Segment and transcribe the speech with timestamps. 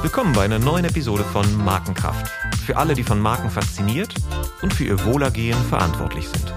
[0.00, 2.30] Willkommen bei einer neuen Episode von Markenkraft.
[2.64, 4.14] Für alle, die von Marken fasziniert
[4.62, 6.54] und für ihr Wohlergehen verantwortlich sind.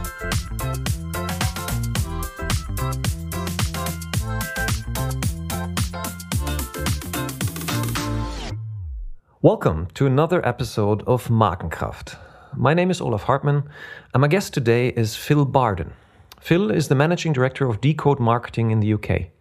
[9.42, 12.18] Welcome to another episode of Markenkraft.
[12.56, 13.70] My name is Olaf Hartmann,
[14.14, 15.92] and my guest today is Phil Barden.
[16.40, 19.32] Phil is the managing director of Decode Marketing in the UK.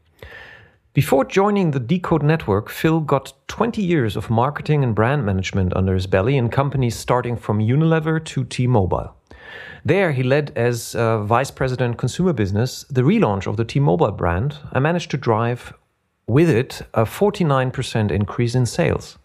[0.99, 5.95] Before joining the Decode network, Phil got 20 years of marketing and brand management under
[5.95, 9.15] his belly in companies starting from Unilever to T Mobile.
[9.85, 14.11] There, he led as uh, vice president consumer business the relaunch of the T Mobile
[14.11, 15.73] brand and managed to drive
[16.27, 19.19] with it a 49% increase in sales.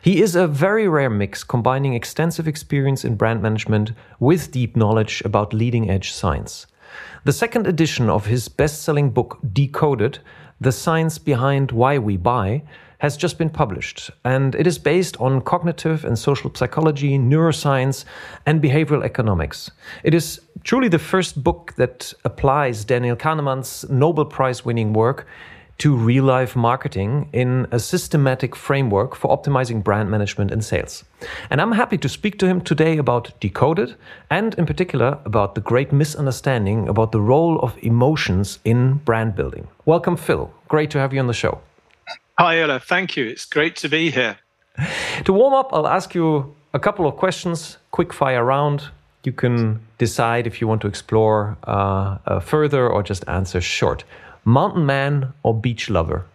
[0.00, 5.20] He is a very rare mix combining extensive experience in brand management with deep knowledge
[5.26, 6.66] about leading edge science.
[7.24, 10.20] The second edition of his best selling book, Decoded
[10.60, 12.62] The Science Behind Why We Buy,
[13.00, 18.04] has just been published, and it is based on cognitive and social psychology, neuroscience,
[18.44, 19.70] and behavioral economics.
[20.04, 25.26] It is truly the first book that applies Daniel Kahneman's Nobel Prize winning work
[25.80, 31.04] to real life marketing in a systematic framework for optimizing brand management and sales.
[31.48, 33.94] And I'm happy to speak to him today about Decoded
[34.28, 39.68] and, in particular, about the great misunderstanding about the role of emotions in brand building.
[39.86, 40.52] Welcome, Phil.
[40.68, 41.60] Great to have you on the show.
[42.38, 42.78] Hi, Ola.
[42.78, 43.26] Thank you.
[43.26, 44.36] It's great to be here.
[45.24, 48.90] To warm up, I'll ask you a couple of questions, quick fire round.
[49.24, 54.04] You can decide if you want to explore uh, uh, further or just answer short.
[54.44, 56.26] Mountain man or beach lover?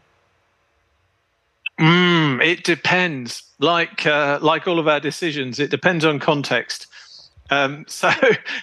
[1.79, 3.43] Mm, it depends.
[3.59, 6.87] Like uh, like all of our decisions, it depends on context.
[7.49, 8.11] Um, so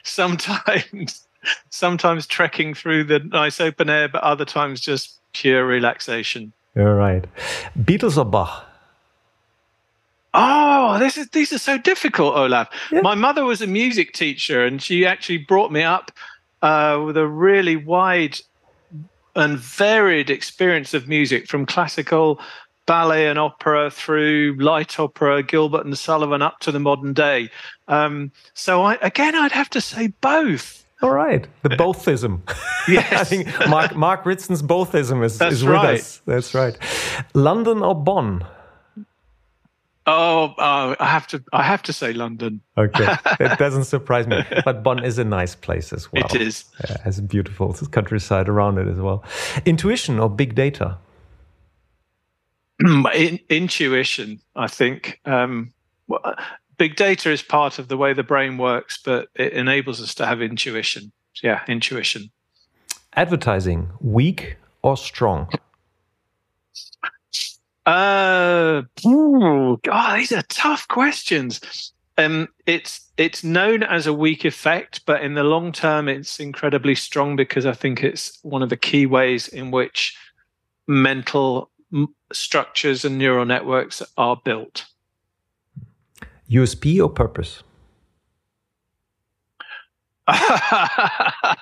[0.03, 1.27] sometimes
[1.71, 6.53] sometimes trekking through the nice open air, but other times just pure relaxation.
[6.75, 7.25] You're right.
[7.79, 8.67] Beatles or Bach?
[10.35, 12.69] Oh, this is these are so difficult, Olaf.
[12.91, 13.03] Yeah.
[13.03, 16.11] My mother was a music teacher, and she actually brought me up
[16.63, 18.41] uh, with a really wide
[19.35, 22.41] and varied experience of music from classical
[22.87, 27.51] ballet and opera through light opera, Gilbert and Sullivan up to the modern day.
[27.89, 30.85] Um, so I, again, I'd have to say both.
[31.03, 32.41] All right, the bothism.
[32.89, 36.01] Yes, I think Mark Mark Ritson bothism is, is with right.
[36.01, 36.21] us.
[36.27, 36.77] That's right.
[37.33, 38.45] London or Bonn?
[40.07, 41.43] Oh, uh, I have to.
[41.53, 42.61] I have to say London.
[42.77, 43.05] Okay,
[43.39, 44.43] that doesn't surprise me.
[44.65, 46.25] But Bonn is a nice place as well.
[46.25, 46.65] It is.
[46.89, 49.25] Uh, has a beautiful countryside around it as well.
[49.65, 50.99] Intuition or big data?
[52.81, 55.21] In, intuition, I think.
[55.25, 55.73] Um,
[56.09, 56.35] well,
[56.79, 60.27] big data is part of the way the brain works, but it enables us to
[60.27, 61.13] have intuition.
[61.43, 62.31] Yeah, intuition.
[63.15, 65.49] Advertising, weak or strong?
[67.85, 71.93] Uh, ooh, God, these are tough questions.
[72.19, 76.95] Um, it's it's known as a weak effect, but in the long term, it's incredibly
[76.95, 80.17] strong because I think it's one of the key ways in which
[80.87, 81.71] mental
[82.33, 84.87] structures and neural networks are built.
[86.51, 87.63] USP or purpose?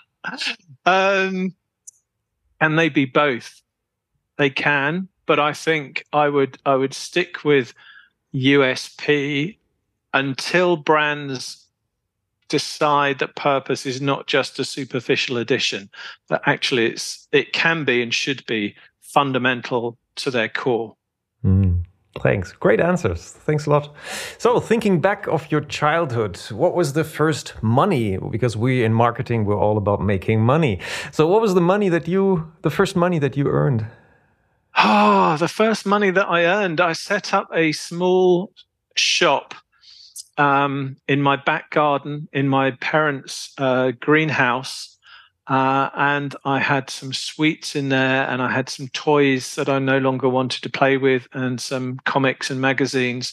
[0.85, 1.55] um,
[2.61, 3.63] can they be both?
[4.37, 7.73] They can but I think I would I would stick with
[8.35, 9.57] USP
[10.13, 11.69] until brands
[12.49, 15.89] decide that purpose is not just a superficial addition,
[16.31, 20.97] that actually it's it can be and should be fundamental to their core.
[21.45, 21.85] Mm,
[22.25, 22.51] thanks.
[22.51, 23.31] Great answers.
[23.47, 23.95] Thanks a lot.
[24.39, 28.19] So, thinking back of your childhood, what was the first money?
[28.19, 30.81] Because we in marketing, we're all about making money.
[31.13, 33.87] So, what was the money that you, the first money that you earned?
[34.77, 38.53] Oh, the first money that I earned, I set up a small
[38.97, 39.55] shop
[40.39, 44.97] um, in my back garden in my parents' uh, greenhouse.
[45.47, 49.81] Uh, and I had some sweets in there, and I had some toys that I
[49.81, 53.33] no longer wanted to play with, and some comics and magazines.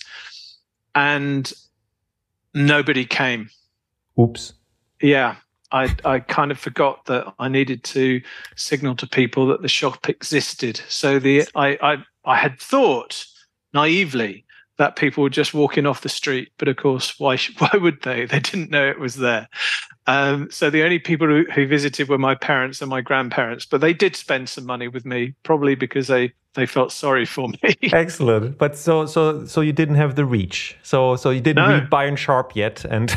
[0.96, 1.52] And
[2.56, 3.52] nobody came.
[4.20, 4.54] Oops.
[5.00, 5.36] Yeah.
[5.72, 8.22] I, I kind of forgot that I needed to
[8.56, 10.82] signal to people that the shop existed.
[10.88, 13.26] So the I, I I had thought
[13.74, 14.46] naively
[14.78, 18.26] that people were just walking off the street, but of course, why why would they?
[18.26, 19.48] They didn't know it was there.
[20.06, 23.82] Um, so the only people who, who visited were my parents and my grandparents, but
[23.82, 27.76] they did spend some money with me, probably because they they felt sorry for me.
[27.94, 28.58] Excellent.
[28.58, 30.78] But so so so you didn't have the reach.
[30.84, 31.70] So so you didn't no.
[31.70, 33.16] read Byron Sharp yet, and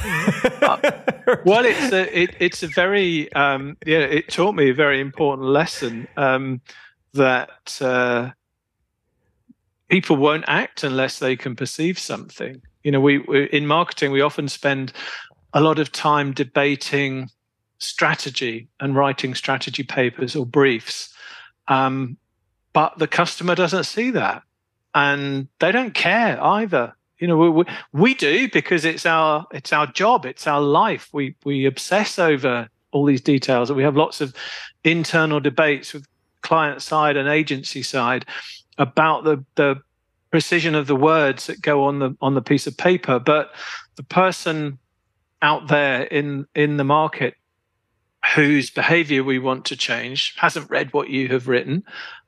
[0.63, 0.77] uh,
[1.45, 3.99] well, it's a it, it's a very um, yeah.
[3.99, 6.07] It taught me a very important lesson.
[6.17, 6.61] Um,
[7.15, 8.31] that uh,
[9.89, 12.63] people won't act unless they can perceive something.
[12.85, 14.93] You know, we, we in marketing we often spend
[15.53, 17.31] a lot of time debating
[17.79, 21.13] strategy and writing strategy papers or briefs,
[21.69, 22.17] um,
[22.73, 24.43] but the customer doesn't see that,
[24.95, 26.95] and they don't care either.
[27.19, 31.09] You know, we, we, we do because it's our it's our job, it's our life.
[31.13, 34.35] We we obsess over all these details, and we have lots of
[34.85, 36.07] internal debates with
[36.43, 38.25] client side and agency side
[38.79, 39.77] about the the
[40.31, 43.53] precision of the words that go on the on the piece of paper but
[43.97, 44.79] the person
[45.43, 47.35] out there in in the market
[48.35, 51.83] whose behavior we want to change hasn't read what you have written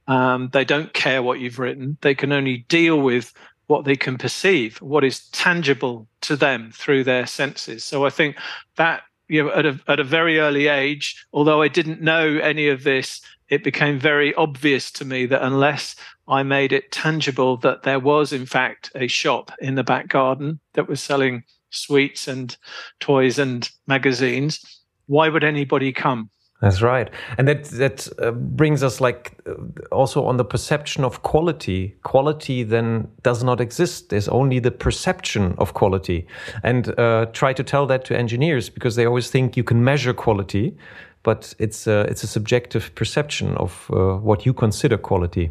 [0.09, 3.33] um, they don't care what you've written they can only deal with
[3.67, 8.37] what they can perceive what is tangible to them through their senses so i think
[8.77, 12.69] that you know at a, at a very early age although i didn't know any
[12.69, 15.95] of this it became very obvious to me that unless
[16.27, 20.59] I made it tangible that there was, in fact, a shop in the back garden
[20.73, 22.57] that was selling sweets and
[22.99, 26.31] toys and magazines, why would anybody come?
[26.63, 29.55] That's right, and that that uh, brings us like uh,
[29.91, 31.97] also on the perception of quality.
[32.05, 34.11] Quality then does not exist.
[34.11, 36.25] There's only the perception of quality,
[36.63, 40.15] and uh, try to tell that to engineers because they always think you can measure
[40.15, 40.77] quality,
[41.25, 45.51] but it's a, it's a subjective perception of uh, what you consider quality.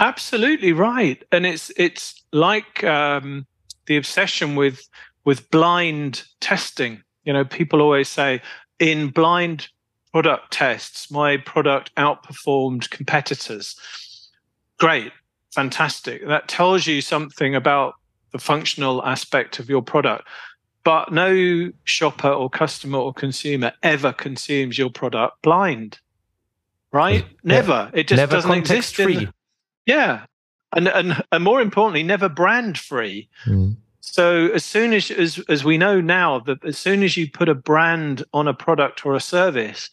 [0.00, 3.46] Absolutely right, and it's it's like um,
[3.86, 4.80] the obsession with
[5.24, 7.04] with blind testing.
[7.22, 8.42] You know, people always say
[8.80, 9.68] in blind
[10.12, 13.76] product tests, my product outperformed competitors.
[14.78, 15.12] Great,
[15.52, 16.26] fantastic.
[16.26, 17.94] That tells you something about
[18.32, 20.26] the functional aspect of your product.
[20.84, 25.98] But no shopper or customer or consumer ever consumes your product blind,
[26.92, 27.26] right?
[27.44, 27.90] Never.
[27.92, 28.94] It just never doesn't exist.
[28.94, 29.16] Free.
[29.16, 29.32] The,
[29.84, 30.24] yeah,
[30.72, 33.28] and, and and more importantly, never brand free.
[33.46, 33.76] Mm.
[34.12, 37.48] So as soon as, as as we know now that as soon as you put
[37.48, 39.90] a brand on a product or a service,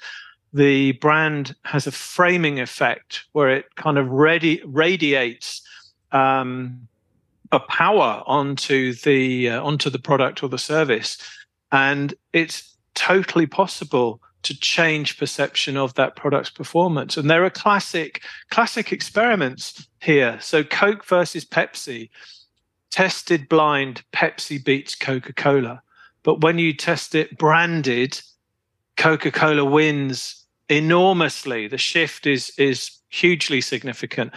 [0.54, 5.62] the brand has a framing effect where it kind of radi- radiates
[6.12, 6.88] um,
[7.52, 11.18] a power onto the uh, onto the product or the service,
[11.72, 17.18] and it's totally possible to change perception of that product's performance.
[17.18, 20.38] And there are classic classic experiments here.
[20.40, 22.10] So Coke versus Pepsi,
[22.96, 25.82] tested blind, Pepsi beats Coca Cola,
[26.24, 28.22] but when you test it branded,
[28.96, 31.68] Coca Cola wins enormously.
[31.68, 34.32] The shift is is hugely significant.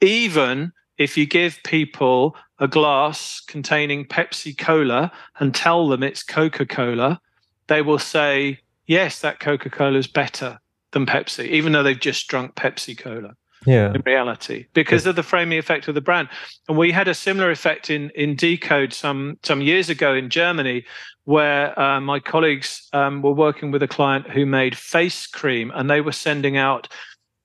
[0.00, 6.66] Even if you give people a glass containing Pepsi Cola and tell them it's Coca
[6.66, 7.20] Cola,
[7.68, 8.58] they will say,
[8.88, 10.58] yes, that Coca Cola is better
[10.90, 13.36] than Pepsi, even though they've just drunk Pepsi Cola.
[13.66, 13.92] Yeah.
[13.92, 15.10] In reality, because yeah.
[15.10, 16.28] of the framing effect of the brand,
[16.66, 20.86] and we had a similar effect in in Decode some some years ago in Germany,
[21.24, 25.90] where uh, my colleagues um, were working with a client who made face cream, and
[25.90, 26.88] they were sending out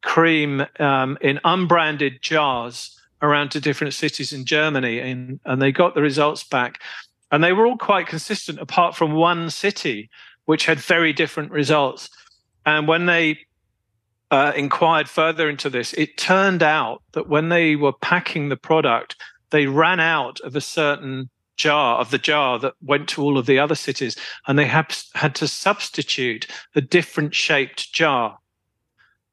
[0.04, 5.96] cream um, in unbranded jars around to different cities in Germany, and, and they got
[5.96, 6.82] the results back.
[7.32, 10.10] And they were all quite consistent, apart from one city,
[10.46, 12.10] which had very different results.
[12.66, 13.40] And when they
[14.36, 19.16] uh, inquired further into this, it turned out that when they were packing the product,
[19.52, 23.46] they ran out of a certain jar of the jar that went to all of
[23.46, 28.38] the other cities, and they have, had to substitute a different shaped jar.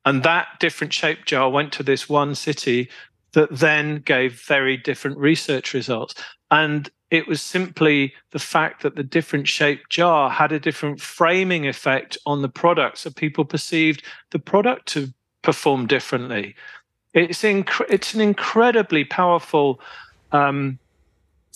[0.05, 2.89] And that different shaped jar went to this one city
[3.33, 6.15] that then gave very different research results.
[6.51, 11.67] And it was simply the fact that the different shaped jar had a different framing
[11.67, 12.99] effect on the product.
[12.99, 15.13] So people perceived the product to
[15.43, 16.55] perform differently.
[17.13, 19.81] It's, inc- it's an incredibly powerful
[20.33, 20.79] um,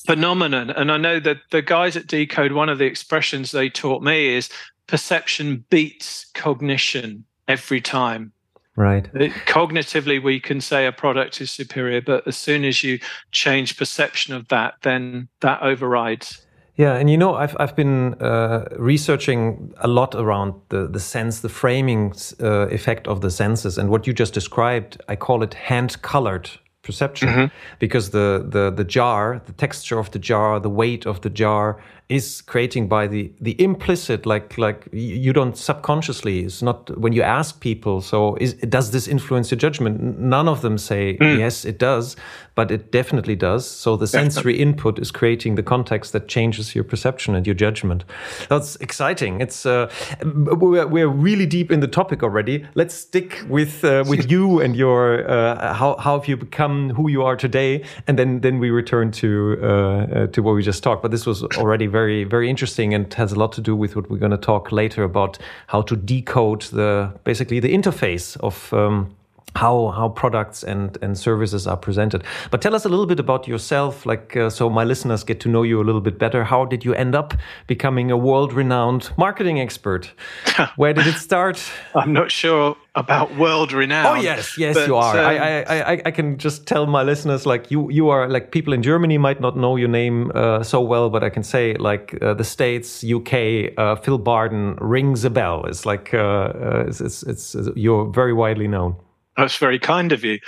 [0.07, 0.71] phenomenon.
[0.71, 4.35] And I know that the guys at Decode, one of the expressions they taught me
[4.35, 4.51] is
[4.87, 8.33] perception beats cognition every time.
[8.77, 9.09] Right.
[9.15, 12.99] It, cognitively, we can say a product is superior, but as soon as you
[13.33, 16.47] change perception of that, then that overrides.
[16.77, 21.41] Yeah, and you know, I've I've been uh, researching a lot around the the sense,
[21.41, 25.03] the framing uh, effect of the senses, and what you just described.
[25.09, 26.51] I call it hand colored
[26.83, 27.51] perception mm -hmm.
[27.79, 31.77] because the, the the jar the texture of the jar the weight of the jar
[32.09, 37.23] is creating by the the implicit like like you don't subconsciously it's not when you
[37.23, 40.19] ask people so is, does this influence your judgment?
[40.19, 41.39] None of them say mm.
[41.39, 42.17] yes it does
[42.57, 43.69] but it definitely does.
[43.69, 48.05] So the sensory input is creating the context that changes your perception and your judgment.
[48.49, 49.43] That's exciting.
[49.43, 49.91] It's uh,
[50.25, 52.67] we're, we're really deep in the topic already.
[52.75, 57.11] Let's stick with uh, with you and your uh, how, how have you become who
[57.11, 57.85] you are today?
[58.07, 61.27] And then then we return to uh, uh, to what we just talked but this
[61.27, 64.39] was already very, very interesting and has a lot to do with what we're going
[64.41, 65.39] to talk later about
[65.69, 66.91] how to decode the
[67.25, 69.17] basically the interface of um,
[69.57, 72.23] how how products and and services are presented.
[72.51, 75.49] But tell us a little bit about yourself, like uh, so my listeners get to
[75.49, 76.45] know you a little bit better.
[76.45, 77.35] How did you end up
[77.67, 80.13] becoming a world-renowned marketing expert?
[80.77, 81.61] Where did it start?
[81.95, 84.19] I'm not sure about world-renowned.
[84.19, 85.19] Oh yes, yes, but, you are.
[85.19, 88.51] Um, I, I, I I can just tell my listeners like you you are like
[88.51, 91.75] people in Germany might not know your name uh, so well, but I can say
[91.75, 95.65] like uh, the states, UK, uh, Phil Barden rings a bell.
[95.67, 98.97] It's like uh, uh, it's, it's, it's you're very widely known.
[99.37, 100.39] That's very kind of you.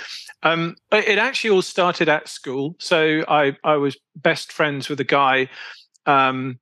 [0.41, 2.75] Um, it actually all started at school.
[2.79, 5.49] So I, I was best friends with a guy.
[6.05, 6.59] Um,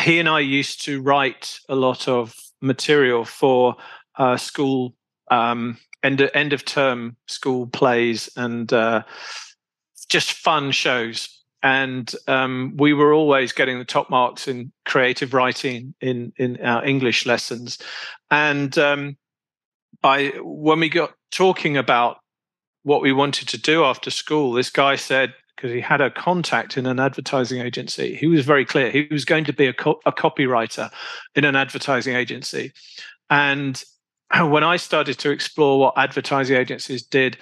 [0.00, 3.76] he and I used to write a lot of material for
[4.16, 4.94] uh, school
[5.30, 9.02] um, end end of term school plays and uh,
[10.08, 11.34] just fun shows.
[11.62, 16.84] And um, we were always getting the top marks in creative writing in in our
[16.84, 17.78] English lessons.
[18.30, 19.16] And um,
[20.02, 22.18] I when we got talking about
[22.82, 26.76] what we wanted to do after school, this guy said because he had a contact
[26.76, 28.14] in an advertising agency.
[28.14, 28.90] He was very clear.
[28.92, 30.88] He was going to be a, co- a copywriter
[31.34, 32.72] in an advertising agency.
[33.28, 33.82] And
[34.40, 37.36] when I started to explore what advertising agencies did,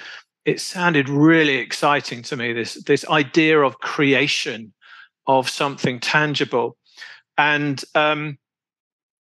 [0.46, 2.52] it sounded really exciting to me.
[2.52, 4.72] This this idea of creation
[5.26, 6.76] of something tangible,
[7.36, 8.38] and um,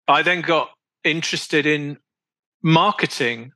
[0.08, 0.70] I then got
[1.04, 1.98] interested in
[2.60, 3.52] marketing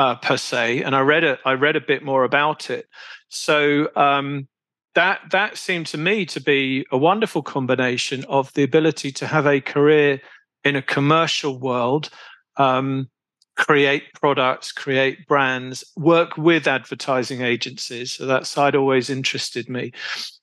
[0.00, 1.40] uh, per se, and I read it.
[1.44, 2.88] I read a bit more about it.
[3.28, 4.48] So um,
[4.94, 9.46] that that seemed to me to be a wonderful combination of the ability to have
[9.46, 10.22] a career
[10.64, 12.08] in a commercial world,
[12.56, 13.10] um,
[13.56, 18.12] create products, create brands, work with advertising agencies.
[18.12, 19.92] So that side always interested me.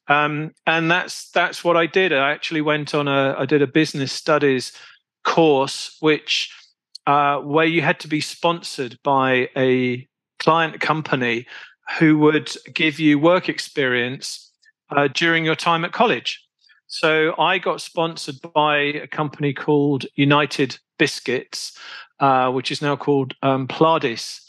[0.07, 2.13] Um, and that's that's what I did.
[2.13, 4.71] I actually went on a I did a business studies
[5.23, 6.51] course, which
[7.07, 10.05] uh, where you had to be sponsored by a
[10.39, 11.47] client company
[11.97, 14.51] who would give you work experience
[14.91, 16.43] uh, during your time at college.
[16.87, 21.77] So I got sponsored by a company called United Biscuits,
[22.19, 24.41] uh, which is now called um, Pladis.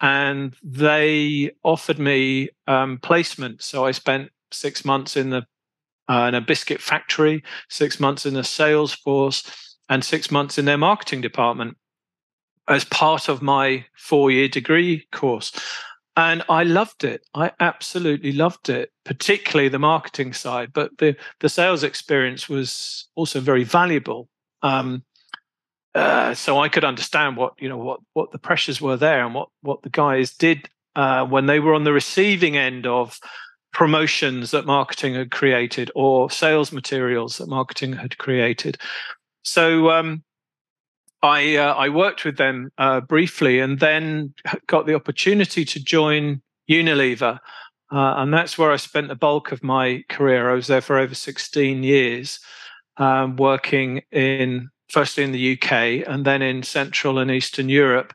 [0.00, 3.62] And they offered me um, placement.
[3.62, 5.44] So I spent six months in the
[6.08, 9.42] uh, in a biscuit factory, six months in the sales force,
[9.88, 11.76] and six months in their marketing department
[12.68, 15.52] as part of my four year degree course.
[16.16, 17.26] And I loved it.
[17.34, 20.72] I absolutely loved it, particularly the marketing side.
[20.72, 24.28] But the, the sales experience was also very valuable.
[24.62, 25.04] Um,
[25.94, 29.34] uh, so I could understand what you know what what the pressures were there and
[29.34, 33.18] what what the guys did uh, when they were on the receiving end of
[33.72, 38.78] promotions that marketing had created or sales materials that marketing had created.
[39.42, 40.22] So um,
[41.22, 44.34] I uh, I worked with them uh, briefly, and then
[44.66, 47.38] got the opportunity to join Unilever,
[47.92, 50.50] uh, and that's where I spent the bulk of my career.
[50.50, 52.40] I was there for over 16 years,
[52.96, 58.12] um, working in firstly in the UK and then in Central and Eastern Europe.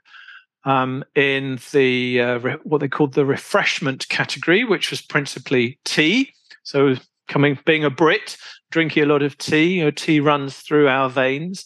[0.63, 6.31] Um, in the uh, re- what they called the refreshment category, which was principally tea.
[6.61, 8.37] So, coming being a Brit,
[8.69, 9.77] drinking a lot of tea.
[9.77, 11.65] You know, tea runs through our veins.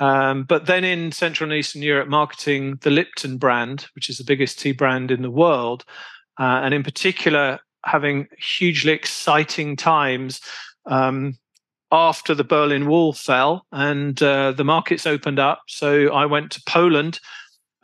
[0.00, 4.24] Um, but then in Central and Eastern Europe, marketing the Lipton brand, which is the
[4.24, 5.84] biggest tea brand in the world,
[6.38, 10.40] uh, and in particular, having hugely exciting times
[10.86, 11.38] um,
[11.92, 15.62] after the Berlin Wall fell and uh, the markets opened up.
[15.66, 17.20] So I went to Poland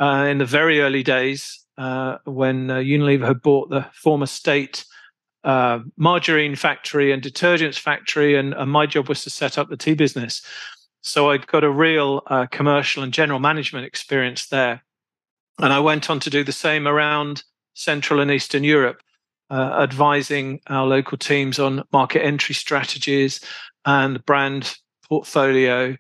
[0.00, 4.84] uh, in the very early days uh, when uh, Unilever had bought the former state.
[5.44, 9.76] Uh, margarine factory and detergents factory, and, and my job was to set up the
[9.76, 10.42] tea business.
[11.06, 14.82] So I got a real uh, commercial and general management experience there.
[15.60, 17.44] And I went on to do the same around
[17.74, 19.00] Central and Eastern Europe,
[19.48, 23.40] uh, advising our local teams on market entry strategies
[23.84, 24.76] and brand
[25.08, 25.96] portfolio.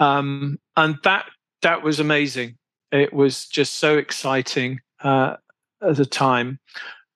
[0.00, 1.26] Um, and that
[1.62, 2.58] that was amazing.
[2.90, 5.36] It was just so exciting uh,
[5.80, 6.58] at the time.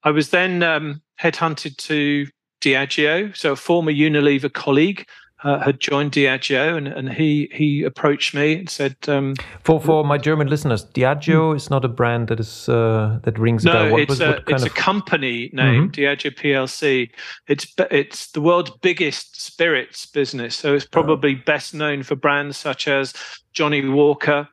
[0.04, 2.28] I was then um, headhunted to
[2.60, 5.04] Diageo, so a former Unilever colleague
[5.44, 10.02] uh, had joined Diageo, and, and he he approached me and said, um, "For for
[10.02, 11.56] my German listeners, Diageo hmm.
[11.56, 13.92] is not a brand that is uh, that rings no, a bell.
[13.92, 14.72] What, it's, a, it's of...
[14.72, 16.00] a company name, mm-hmm.
[16.00, 17.10] Diageo PLC.
[17.46, 21.44] It's it's the world's biggest spirits business, so it's probably oh.
[21.44, 23.12] best known for brands such as
[23.52, 24.48] Johnnie Walker."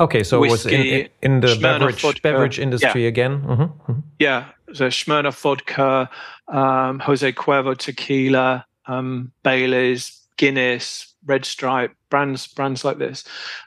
[0.00, 0.86] Okay, so whiskey, it was
[1.22, 2.20] in, in the beverage vodka.
[2.20, 3.08] beverage industry yeah.
[3.08, 3.42] again.
[3.42, 3.62] Mm-hmm.
[3.62, 4.00] Mm-hmm.
[4.18, 6.10] Yeah, so Smirnoff vodka,
[6.48, 13.24] um, Jose Cuervo tequila, um, Bailey's, Guinness, Red Stripe, brands brands like this.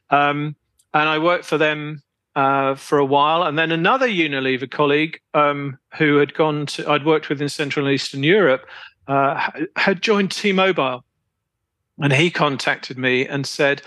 [0.10, 0.56] Um,
[0.94, 2.02] and I worked for them
[2.36, 7.06] uh, for a while, and then another Unilever colleague um, who had gone to I'd
[7.06, 8.66] worked with in Central and Eastern Europe
[9.08, 11.04] uh, had joined T-Mobile,
[12.00, 13.82] and he contacted me and said.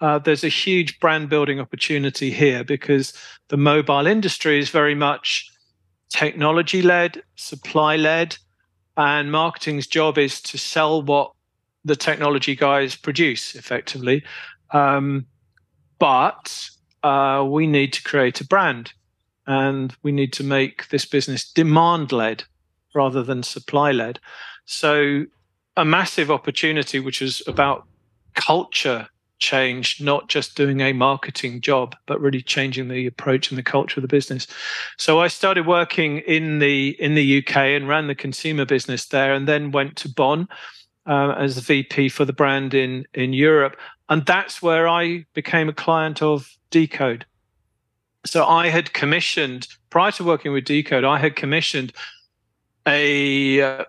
[0.00, 3.14] Uh, there's a huge brand building opportunity here because
[3.48, 5.48] the mobile industry is very much
[6.10, 8.36] technology led, supply led,
[8.96, 11.32] and marketing's job is to sell what
[11.84, 14.24] the technology guys produce effectively.
[14.70, 15.26] Um,
[15.98, 16.68] but
[17.02, 18.92] uh, we need to create a brand
[19.46, 22.44] and we need to make this business demand led
[22.94, 24.18] rather than supply led.
[24.64, 25.24] So,
[25.76, 27.84] a massive opportunity, which is about
[28.34, 33.62] culture change, not just doing a marketing job, but really changing the approach and the
[33.62, 34.46] culture of the business.
[34.96, 39.34] So I started working in the in the UK and ran the consumer business there,
[39.34, 40.48] and then went to Bonn
[41.06, 43.76] uh, as the VP for the brand in in Europe,
[44.08, 47.26] and that's where I became a client of Decode.
[48.26, 51.92] So I had commissioned prior to working with Decode, I had commissioned
[52.84, 53.84] a uh,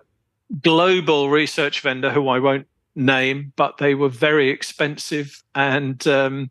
[0.62, 6.48] global research vendor who I won't name, but they were very expensive, and um,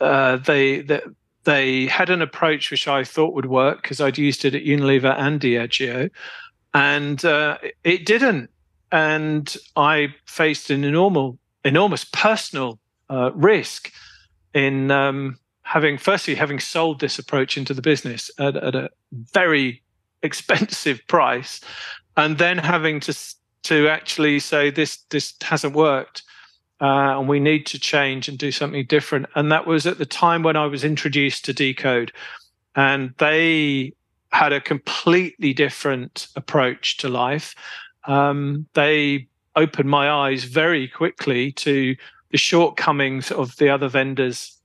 [0.00, 1.00] uh, they, they
[1.44, 5.16] they had an approach which I thought would work because I'd used it at Unilever
[5.16, 6.10] and Diageo,
[6.74, 8.50] and uh, it didn't.
[8.92, 12.78] And I faced an enormous, enormous personal
[13.08, 13.92] uh, risk
[14.54, 19.82] in um, having, firstly, having sold this approach into the business at, at a very
[20.22, 21.60] expensive price,
[22.16, 23.16] and then having to
[23.62, 26.22] to actually say this this hasn't worked
[26.80, 29.26] uh, and we need to change and do something different.
[29.34, 32.12] And that was at the time when I was introduced to Decode,
[32.74, 33.92] and they
[34.32, 37.54] had a completely different approach to life.
[38.04, 41.96] Um, they opened my eyes very quickly to
[42.30, 44.60] the shortcomings of the other vendors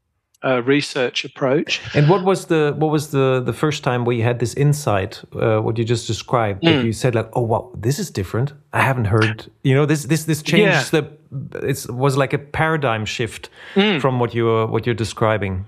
[0.46, 1.82] uh, research approach.
[1.96, 5.24] And what was the what was the the first time where you had this insight?
[5.34, 6.64] Uh, what you just described?
[6.64, 6.78] Mm.
[6.78, 8.54] That you said like, oh wow, this is different.
[8.72, 9.52] I haven't heard.
[9.64, 11.02] You know, this this this changes yeah.
[11.02, 11.68] the.
[11.68, 14.00] It was like a paradigm shift mm.
[14.00, 15.66] from what you were what you're describing.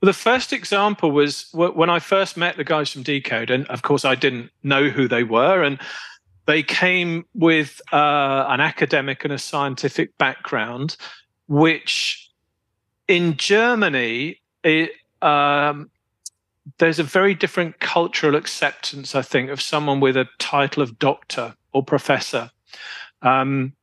[0.00, 3.82] Well, the first example was when I first met the guys from Decode, and of
[3.82, 5.78] course I didn't know who they were, and
[6.48, 10.96] they came with uh, an academic and a scientific background,
[11.46, 12.30] which
[13.06, 15.90] in Germany, it, um,
[16.78, 21.54] there's a very different cultural acceptance, I think, of someone with a title of doctor
[21.74, 22.50] or professor.
[23.20, 23.74] Um,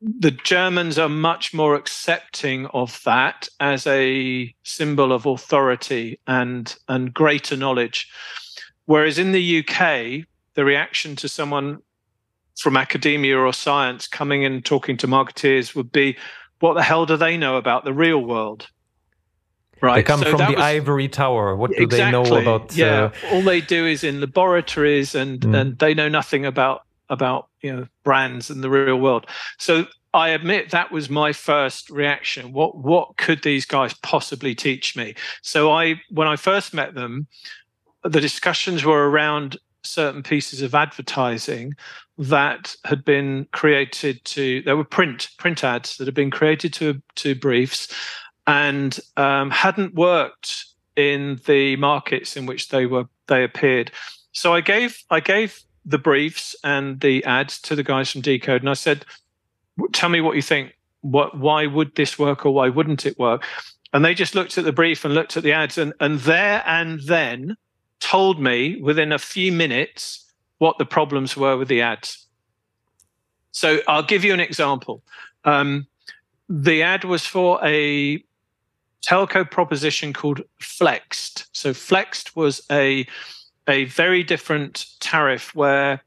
[0.00, 7.12] the Germans are much more accepting of that as a symbol of authority and and
[7.12, 8.08] greater knowledge.
[8.84, 11.78] Whereas in the UK, the reaction to someone
[12.58, 16.16] from academia or science coming in and talking to marketeers would be,
[16.60, 18.68] what the hell do they know about the real world?
[19.80, 19.96] Right.
[19.96, 21.56] They come so from the was, ivory tower.
[21.56, 22.74] What do exactly, they know about?
[22.74, 25.54] Yeah, uh, all they do is in laboratories, and mm.
[25.54, 29.26] and they know nothing about about you know brands and the real world.
[29.58, 32.52] So I admit that was my first reaction.
[32.52, 35.16] What what could these guys possibly teach me?
[35.42, 37.26] So I when I first met them,
[38.04, 41.74] the discussions were around certain pieces of advertising
[42.18, 47.02] that had been created to there were print print ads that had been created to
[47.16, 47.92] to briefs
[48.46, 50.66] and um, hadn't worked
[50.96, 53.90] in the markets in which they were they appeared.
[54.32, 58.62] So i gave i gave the briefs and the ads to the guys from decode
[58.62, 59.04] and i said
[59.92, 60.74] tell me what you think.
[61.00, 63.44] What why would this work or why wouldn't it work?
[63.92, 66.62] And they just looked at the brief and looked at the ads and and there
[66.66, 67.56] and then
[68.04, 72.26] told me within a few minutes what the problems were with the ads.
[73.50, 75.02] So I'll give you an example.
[75.44, 75.86] Um,
[76.50, 78.22] the ad was for a
[79.02, 81.46] telco proposition called Flext.
[81.52, 83.06] So Flext was a
[83.66, 86.02] a very different tariff where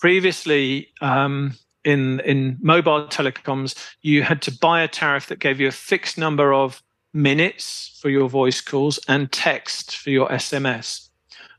[0.00, 1.52] previously um,
[1.84, 6.16] in in mobile telecoms you had to buy a tariff that gave you a fixed
[6.16, 11.10] number of minutes for your voice calls and text for your SMS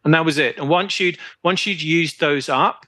[0.06, 0.58] and that was it.
[0.58, 2.86] And once you'd once you'd used those up,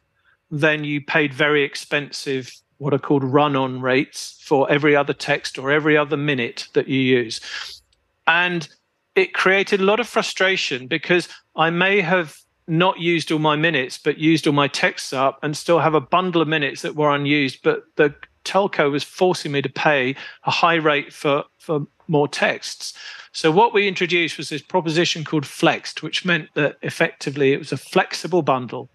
[0.49, 5.57] then you paid very expensive what are called run on rates for every other text
[5.57, 7.81] or every other minute that you use.
[8.27, 8.69] And
[9.15, 13.97] it created a lot of frustration because I may have not used all my minutes,
[13.97, 17.13] but used all my texts up and still have a bundle of minutes that were
[17.13, 17.61] unused.
[17.63, 18.13] But the
[18.45, 22.93] telco was forcing me to pay a high rate for, for more texts.
[23.31, 27.71] So what we introduced was this proposition called Flext, which meant that effectively it was
[27.71, 28.89] a flexible bundle.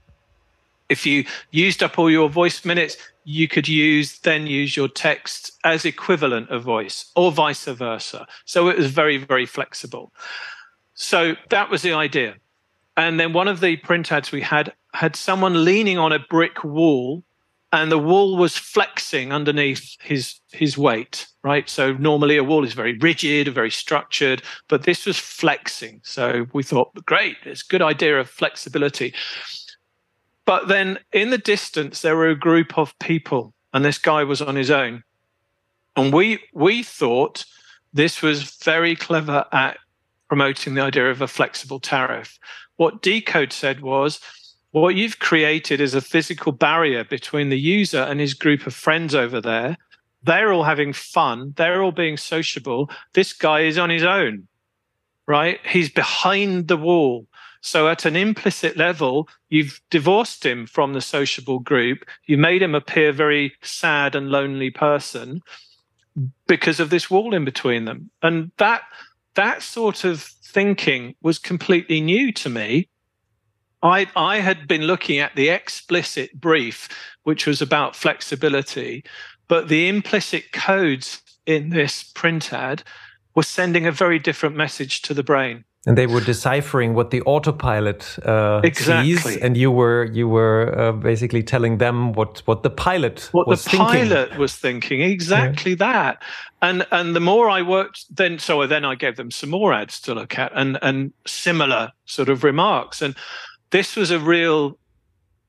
[0.88, 5.52] If you used up all your voice minutes, you could use then use your text
[5.64, 8.26] as equivalent of voice or vice versa.
[8.44, 10.12] So it was very, very flexible.
[10.94, 12.34] So that was the idea.
[12.96, 16.62] And then one of the print ads we had had someone leaning on a brick
[16.62, 17.22] wall
[17.72, 21.68] and the wall was flexing underneath his his weight right?
[21.68, 26.00] So normally a wall is very rigid very structured but this was flexing.
[26.04, 29.14] So we thought great it's a good idea of flexibility.
[30.44, 34.42] But then in the distance there were a group of people and this guy was
[34.42, 35.02] on his own.
[35.96, 37.44] And we we thought
[37.92, 39.78] this was very clever at
[40.28, 42.38] promoting the idea of a flexible tariff.
[42.76, 44.18] What decode said was
[44.70, 49.14] what you've created is a physical barrier between the user and his group of friends
[49.14, 49.76] over there.
[50.24, 51.54] They're all having fun.
[51.56, 52.90] They're all being sociable.
[53.14, 54.48] This guy is on his own,
[55.26, 55.58] right?
[55.66, 57.26] He's behind the wall.
[57.64, 62.04] So, at an implicit level, you've divorced him from the sociable group.
[62.26, 65.42] You made him appear very sad and lonely person
[66.48, 68.10] because of this wall in between them.
[68.20, 68.82] And that
[69.34, 72.88] that sort of thinking was completely new to me
[73.82, 76.88] I, I had been looking at the explicit brief,
[77.24, 79.04] which was about flexibility,
[79.52, 82.82] but the implicit codes in this print ad
[83.34, 85.62] were sending a very different message to the brain.
[85.86, 89.14] And they were deciphering what the autopilot uh, exactly.
[89.16, 93.46] sees, and you were you were uh, basically telling them what what the pilot what
[93.46, 94.08] was the thinking.
[94.08, 95.02] pilot was thinking.
[95.02, 95.86] Exactly yeah.
[95.92, 96.22] that.
[96.62, 100.00] And and the more I worked, then so then I gave them some more ads
[100.02, 103.02] to look at, and and similar sort of remarks.
[103.02, 103.14] And
[103.68, 104.78] this was a real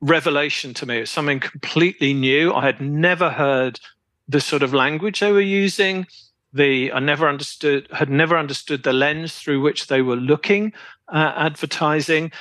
[0.01, 0.97] revelation to me.
[0.97, 2.53] It was something completely new.
[2.53, 3.79] I had never heard
[4.27, 6.07] the sort of language they were using.
[6.53, 10.73] The I never understood had never understood the lens through which they were looking
[11.11, 12.31] at advertising.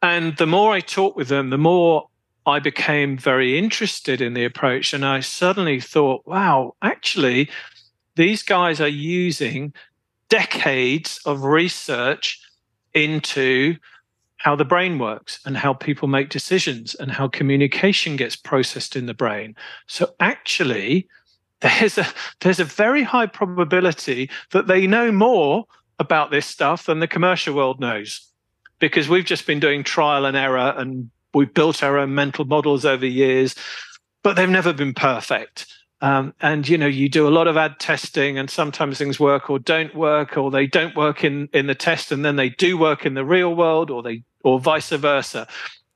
[0.00, 2.08] And the more I talked with them, the more
[2.46, 4.94] I became very interested in the approach.
[4.94, 7.50] And I suddenly thought, wow, actually,
[8.16, 9.74] these guys are using
[10.28, 12.40] decades of research
[12.94, 13.76] into
[14.38, 19.06] how the brain works and how people make decisions and how communication gets processed in
[19.06, 19.54] the brain.
[19.86, 21.08] So actually,
[21.60, 22.06] there's a
[22.40, 25.64] there's a very high probability that they know more
[25.98, 28.28] about this stuff than the commercial world knows
[28.78, 32.84] because we've just been doing trial and error and we've built our own mental models
[32.84, 33.56] over years
[34.22, 35.66] but they've never been perfect
[36.00, 39.50] um, and you know you do a lot of ad testing and sometimes things work
[39.50, 42.78] or don't work or they don't work in in the test and then they do
[42.78, 45.46] work in the real world or they or vice versa.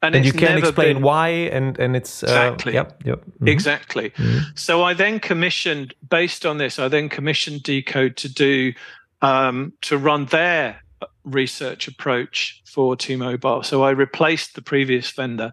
[0.04, 1.02] And, and you can't explain been...
[1.02, 3.46] why, and and it's uh, exactly, yep, yep, mm-hmm.
[3.46, 4.10] exactly.
[4.10, 4.38] Mm-hmm.
[4.56, 8.72] So I then commissioned, based on this, I then commissioned Decode to do
[9.20, 10.82] um, to run their
[11.22, 13.62] research approach for T-Mobile.
[13.62, 15.52] So I replaced the previous vendor,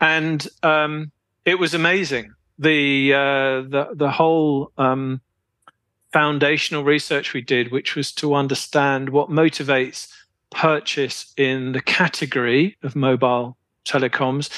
[0.00, 1.12] and um,
[1.44, 2.32] it was amazing.
[2.58, 5.20] The uh, the the whole um,
[6.12, 10.12] foundational research we did, which was to understand what motivates
[10.50, 14.50] purchase in the category of mobile telecoms,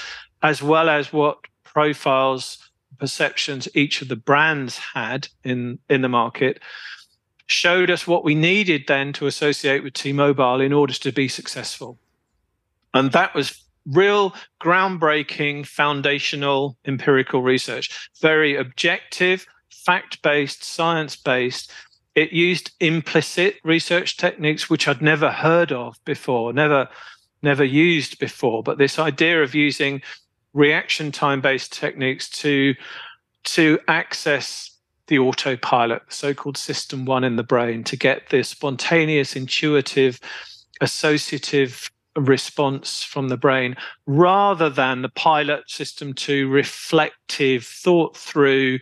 [0.42, 6.60] as well as what profiles, perceptions each of the brands had in, in the market,
[7.46, 11.28] showed us what we needed then to associate with T Mobile in order to be
[11.28, 11.98] successful.
[12.94, 21.72] And that was real groundbreaking, foundational empirical research, very objective, fact based, science based,
[22.14, 26.88] it used implicit research techniques which I'd never heard of before, never
[27.42, 28.62] never used before.
[28.62, 30.02] But this idea of using
[30.52, 32.74] reaction time based techniques to
[33.44, 39.34] to access the autopilot, the so-called system one in the brain, to get the spontaneous,
[39.34, 40.20] intuitive,
[40.80, 41.90] associative
[42.20, 48.78] response from the brain rather than the pilot system to reflective thought through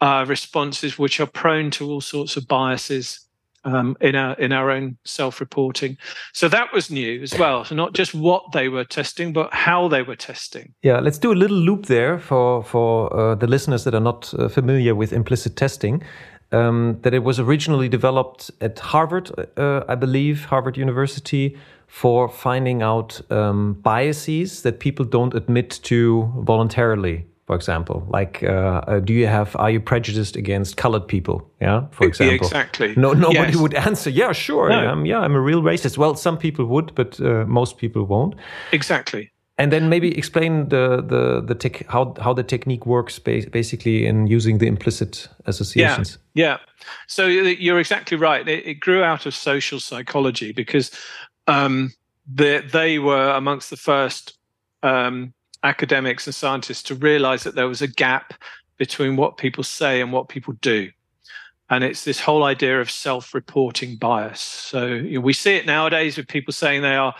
[0.00, 3.26] uh, responses which are prone to all sorts of biases
[3.64, 5.98] um, in our in our own self-reporting.
[6.32, 7.64] So that was new as well.
[7.64, 10.72] So not just what they were testing, but how they were testing.
[10.82, 14.32] Yeah, let's do a little loop there for for uh, the listeners that are not
[14.34, 16.02] uh, familiar with implicit testing.
[16.52, 22.82] Um, that it was originally developed at Harvard, uh, I believe, Harvard University, for finding
[22.82, 28.04] out um, biases that people don't admit to voluntarily for example.
[28.08, 31.48] Like uh, uh, do you have are you prejudiced against colored people?
[31.60, 32.46] Yeah for example.
[32.46, 32.94] exactly.
[32.96, 33.56] No nobody yes.
[33.56, 34.10] would answer.
[34.10, 34.68] Yeah sure.
[34.68, 34.76] No.
[34.76, 35.96] I'm, yeah i'm a real racist.
[35.96, 38.34] Well some people would but uh, most people won't.
[38.72, 39.30] Exactly.
[39.58, 44.26] And then maybe explain the the the tech how how the technique works basically in
[44.26, 46.18] using the implicit associations.
[46.34, 46.46] Yeah.
[46.46, 46.58] Yeah.
[47.06, 48.46] So you're exactly right.
[48.46, 50.90] It, it grew out of social psychology because
[51.46, 51.92] um,
[52.26, 54.36] they, they were amongst the first
[54.82, 55.32] um,
[55.62, 58.34] academics and scientists to realize that there was a gap
[58.78, 60.90] between what people say and what people do.
[61.68, 64.40] And it's this whole idea of self reporting bias.
[64.40, 67.14] So you know, we see it nowadays with people saying they are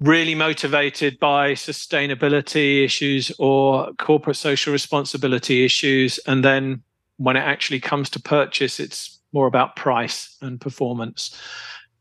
[0.00, 6.18] really motivated by sustainability issues or corporate social responsibility issues.
[6.26, 6.82] And then
[7.18, 11.38] when it actually comes to purchase, it's more about price and performance.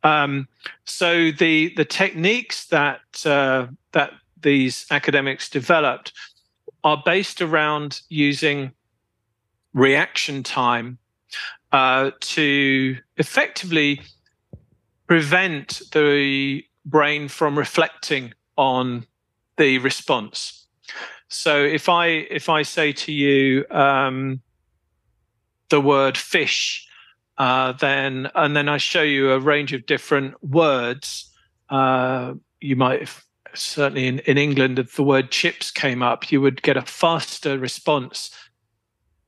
[0.04, 0.48] Um,
[0.86, 6.14] so the the techniques that uh, that these academics developed
[6.84, 8.72] are based around using
[9.74, 10.98] reaction time
[11.72, 14.02] uh, to effectively
[15.08, 19.06] prevent the brain from reflecting on
[19.58, 20.66] the response.
[21.28, 24.42] So if I if I say to you um,
[25.70, 26.88] the word fish,
[27.40, 31.32] uh, then and then I show you a range of different words,
[31.70, 33.10] uh, you might
[33.54, 37.58] certainly in, in England, if the word chips came up, you would get a faster
[37.58, 38.30] response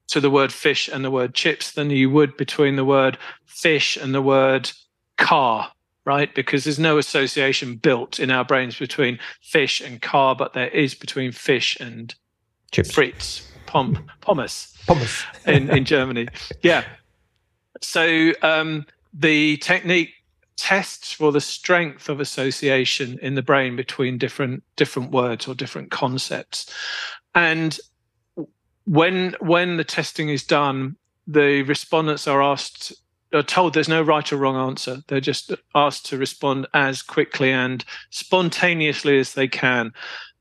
[0.07, 3.97] to the word fish and the word chips than you would between the word fish
[3.97, 4.69] and the word
[5.17, 5.71] car,
[6.05, 6.33] right?
[6.35, 10.93] Because there's no association built in our brains between fish and car, but there is
[10.93, 12.13] between fish and
[12.71, 12.91] chips.
[12.91, 16.27] frites, pom, pommes, pommes in, in Germany.
[16.61, 16.83] Yeah.
[17.81, 20.13] So um, the technique
[20.57, 25.89] tests for the strength of association in the brain between different different words or different
[25.91, 26.71] concepts.
[27.33, 27.79] And
[28.85, 30.95] when when the testing is done
[31.27, 32.93] the respondents are asked
[33.33, 34.97] are told there's no right or wrong answer.
[35.07, 39.93] They're just asked to respond as quickly and spontaneously as they can.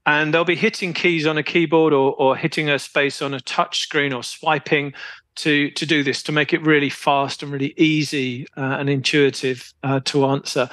[0.06, 3.40] And they'll be hitting keys on a keyboard or, or hitting a space on a
[3.40, 4.92] touch screen or swiping
[5.36, 9.72] to to do this to make it really fast and really easy uh, and intuitive
[9.82, 10.68] uh, to answer.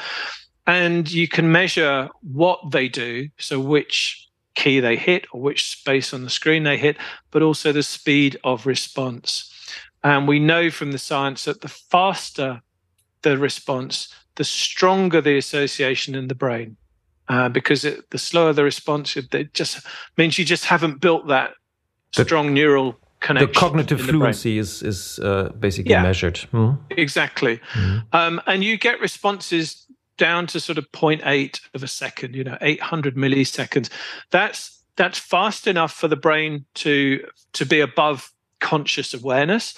[0.65, 6.13] And you can measure what they do so which key they hit or which space
[6.13, 6.97] on the screen they hit
[7.31, 9.53] but also the speed of response.
[10.03, 12.61] And we know from the science that the faster
[13.21, 16.77] the response the stronger the association in the brain
[17.27, 19.85] uh, because it, the slower the response it just
[20.17, 21.51] means you just haven't built that
[22.11, 23.51] strong neural connection.
[23.51, 26.35] The cognitive fluency is is uh, basically yeah, measured.
[26.53, 26.77] Mm.
[26.91, 28.03] Exactly, mm.
[28.13, 29.85] Um, and you get responses
[30.17, 32.35] down to sort of 0.8 of a second.
[32.35, 33.89] You know, 800 milliseconds.
[34.31, 39.75] That's that's fast enough for the brain to to be above conscious awareness,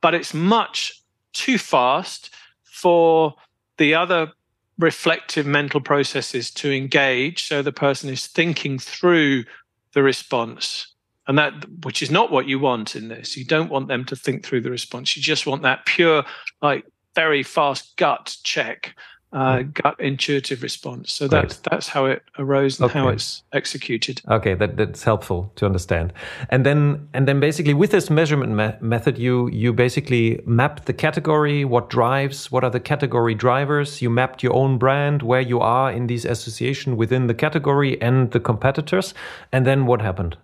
[0.00, 2.30] but it's much too fast
[2.64, 3.34] for
[3.76, 4.32] the other
[4.78, 9.44] reflective mental processes to engage so the person is thinking through
[9.92, 10.89] the response
[11.30, 14.16] and that which is not what you want in this you don't want them to
[14.16, 16.24] think through the response you just want that pure
[16.60, 18.96] like very fast gut check
[19.32, 19.70] uh, hmm.
[19.70, 21.12] gut intuitive response.
[21.12, 22.98] So that's that's how it arose and okay.
[22.98, 24.20] how it's executed.
[24.28, 26.12] Okay, that that's helpful to understand.
[26.48, 30.92] And then and then basically with this measurement me method, you you basically mapped the
[30.92, 34.02] category, what drives, what are the category drivers.
[34.02, 38.32] You mapped your own brand, where you are in these association within the category and
[38.32, 39.14] the competitors.
[39.52, 40.36] And then what happened?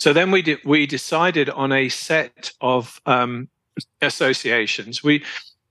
[0.00, 3.48] So then we did, we decided on a set of um,
[4.00, 5.04] associations.
[5.04, 5.22] We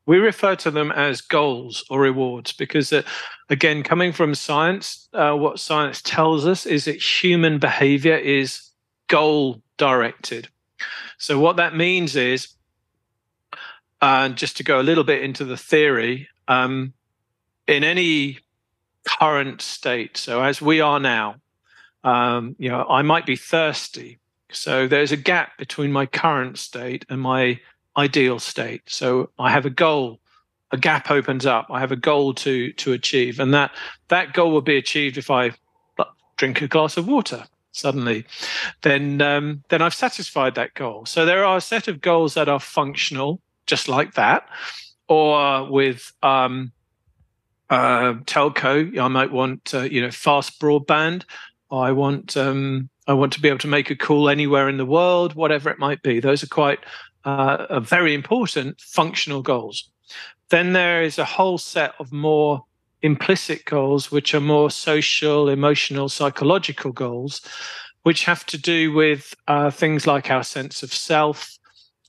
[0.05, 3.03] we refer to them as goals or rewards because, uh,
[3.51, 8.71] again, coming from science, uh, what science tells us is that human behavior is
[9.07, 10.47] goal directed.
[11.19, 12.47] So what that means is,
[14.01, 16.93] and uh, just to go a little bit into the theory, um,
[17.67, 18.39] in any
[19.07, 21.35] current state, so as we are now,
[22.03, 24.19] um, you know, I might be thirsty.
[24.51, 27.59] So there's a gap between my current state and my
[27.97, 28.83] ideal state.
[28.87, 30.19] So I have a goal,
[30.71, 31.67] a gap opens up.
[31.69, 33.71] I have a goal to to achieve, and that
[34.07, 35.51] that goal will be achieved if I
[36.37, 38.25] drink a glass of water suddenly.
[38.81, 41.05] Then um, then I've satisfied that goal.
[41.05, 44.47] So there are a set of goals that are functional, just like that,
[45.07, 46.71] or with um,
[47.69, 48.97] uh, telco.
[48.97, 51.23] I might want uh, you know fast broadband
[51.71, 54.85] I want um, I want to be able to make a call anywhere in the
[54.85, 56.19] world, whatever it might be.
[56.19, 56.79] Those are quite
[57.25, 59.89] uh, very important functional goals.
[60.49, 62.63] Then there is a whole set of more
[63.01, 67.41] implicit goals, which are more social, emotional, psychological goals.
[68.03, 71.57] which have to do with uh, things like our sense of self,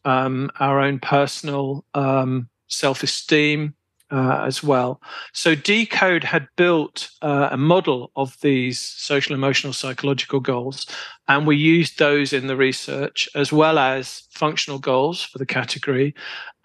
[0.04, 3.74] um, our own personal um, self esteem,
[4.10, 5.00] uh, as well.
[5.32, 10.86] So Decode had built uh, a model of these social, emotional, psychological goals,
[11.28, 16.14] and we used those in the research as well as functional goals for the category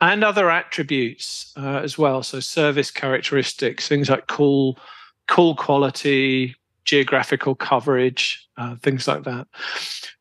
[0.02, 2.24] and other attributes uh, as well.
[2.24, 4.78] So service characteristics, things like call,
[5.28, 6.56] call quality,
[6.86, 9.48] geographical coverage, uh, things like that.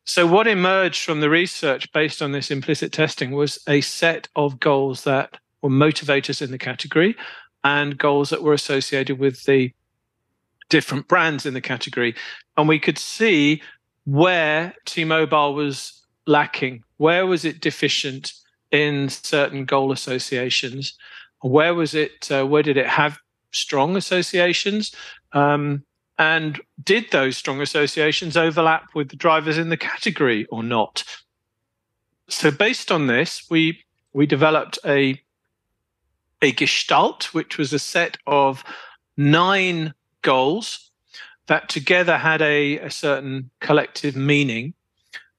[0.05, 4.59] So, what emerged from the research based on this implicit testing was a set of
[4.59, 7.15] goals that were motivators in the category
[7.63, 9.73] and goals that were associated with the
[10.69, 12.15] different brands in the category.
[12.55, 13.63] And we could see
[14.05, 18.33] where T Mobile was lacking, where was it deficient
[18.71, 20.95] in certain goal associations,
[21.41, 23.17] where was it, uh, where did it have
[23.51, 24.93] strong associations?
[25.33, 25.83] Um,
[26.19, 31.03] and did those strong associations overlap with the drivers in the category or not?
[32.29, 35.21] So, based on this, we we developed a
[36.41, 38.63] a gestalt, which was a set of
[39.17, 40.91] nine goals
[41.47, 44.73] that together had a, a certain collective meaning.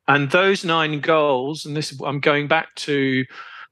[0.09, 3.25] And those nine goals, and this I'm going back to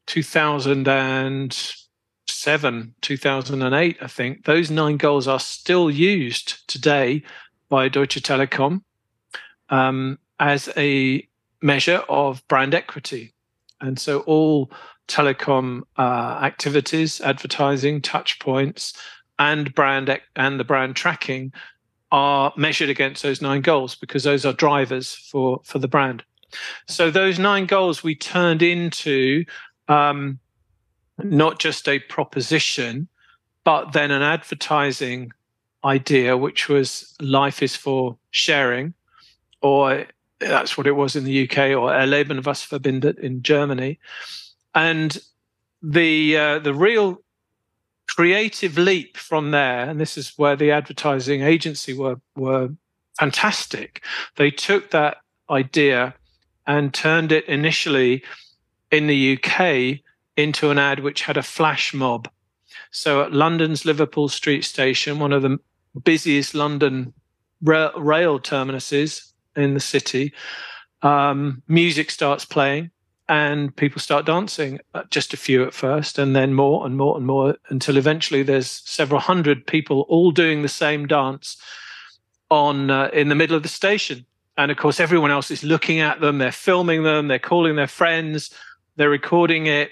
[0.06, 7.22] 2007, 2008, I think, those nine goals are still used today
[7.68, 8.82] by Deutsche Telekom
[9.70, 11.26] um, as a
[11.62, 13.32] measure of brand equity.
[13.80, 14.70] And so all
[15.08, 18.94] telecom uh, activities, advertising, touch points,
[19.38, 21.52] and brand and the brand tracking
[22.12, 26.22] are measured against those nine goals because those are drivers for for the brand.
[26.86, 29.44] So those nine goals we turned into
[29.88, 30.38] um,
[31.18, 33.08] not just a proposition,
[33.64, 35.32] but then an advertising
[35.84, 38.94] idea, which was life is for sharing,
[39.60, 40.06] or
[40.40, 43.98] that's what it was in the UK, or Erleben was verbindet in Germany.
[44.74, 45.16] And
[45.82, 47.22] the uh, the real
[48.08, 52.70] creative leap from there, and this is where the advertising agency were were
[53.18, 54.02] fantastic.
[54.36, 55.18] They took that
[55.50, 56.14] idea
[56.66, 58.24] and turned it initially
[58.90, 60.00] in the UK
[60.36, 62.28] into an ad which had a flash mob.
[62.90, 65.58] So at London's Liverpool Street Station, one of the
[66.02, 67.12] busiest London
[67.60, 70.32] rail, terminuses in the city,
[71.02, 72.90] um, music starts playing
[73.28, 77.16] and people start dancing uh, just a few at first and then more and more
[77.16, 81.56] and more until eventually there's several hundred people all doing the same dance
[82.50, 84.26] on uh, in the middle of the station.
[84.58, 87.88] And of course everyone else is looking at them they're filming them they're calling their
[87.88, 88.50] friends
[88.96, 89.90] they're recording it.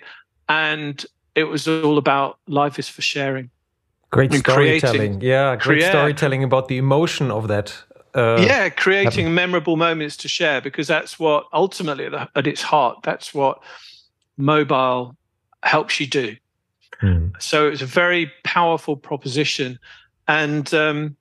[0.48, 3.50] And it was all about life is for sharing.
[4.10, 5.22] Great storytelling.
[5.22, 7.74] yeah great storytelling about the emotion of that
[8.14, 13.32] uh, yeah, creating memorable moments to share because that's what ultimately at its heart, that's
[13.32, 13.62] what
[14.36, 15.16] mobile
[15.62, 16.36] helps you do.
[17.00, 17.40] Mm.
[17.42, 19.78] So it's a very powerful proposition,
[20.28, 21.16] and um,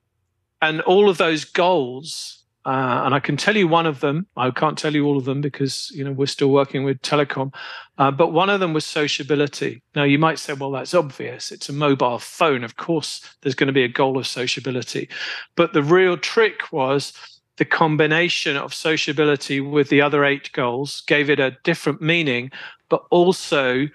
[0.62, 4.28] and all of those goals uh, and I can tell you one of them.
[4.38, 7.54] I can't tell you all of them because you know we're still working with telecom.
[7.98, 9.82] Uh, but one of them was sociability.
[9.96, 11.52] Now you might say, well, that's obvious.
[11.52, 12.64] It's a mobile phone.
[12.64, 15.10] Of course, there's going to be a goal of sociability.
[15.56, 17.14] But the real trick was
[17.58, 22.52] the combination of sociability with the other eight goals gave it a different meaning,
[22.90, 23.88] but also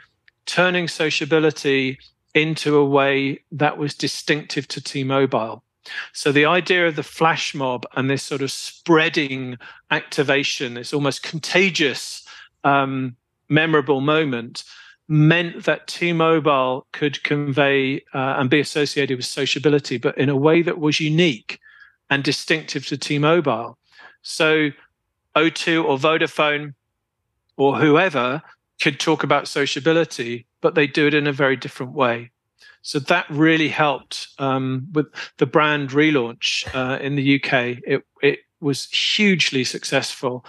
[0.47, 1.99] turning sociability
[2.35, 5.65] into a way that was distinctive to T-Mobile.
[6.13, 9.59] So the idea of the flash mob and this sort of spreading
[9.91, 12.27] activation, this almost contagious,
[12.65, 13.17] um,
[13.49, 14.65] memorable moment,
[15.09, 20.63] meant that T-Mobile could convey uh, and be associated with sociability, but in a way
[20.63, 21.61] that was unique
[22.11, 23.79] and distinctive to T-Mobile.
[24.23, 24.71] So
[25.37, 26.75] O2 or Vodafone
[27.57, 28.43] or whoever
[28.81, 32.31] could talk about sociability, but they do it in a very different way.
[32.83, 35.07] So that really helped um, with
[35.39, 37.79] the brand relaunch uh, in the UK.
[37.85, 40.45] It it was hugely successful,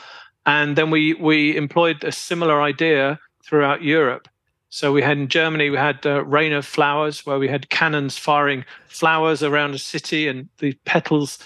[0.45, 4.27] and then we we employed a similar idea throughout Europe.
[4.69, 8.17] So we had in Germany we had uh, Rain of Flowers, where we had cannons
[8.17, 11.39] firing flowers around a city and the petals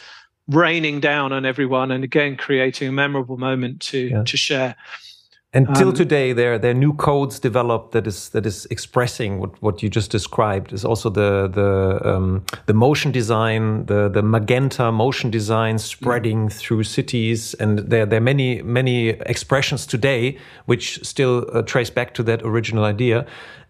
[0.47, 4.23] raining down on everyone, and again creating a memorable moment to yeah.
[4.23, 4.75] to share.
[5.53, 9.61] Until um, today, there there are new codes developed that is that is expressing what,
[9.61, 10.71] what you just described.
[10.71, 16.49] Is also the the um, the motion design, the the magenta motion design spreading yeah.
[16.49, 20.37] through cities, and there there are many many expressions today
[20.67, 23.25] which still uh, trace back to that original idea.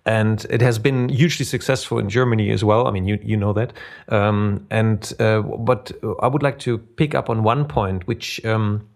[0.05, 2.88] And it has been hugely successful in Germany as well.
[2.88, 3.73] I mean, you you know that.
[4.09, 8.88] Um, and uh, but I would like to pick up on one point, which um,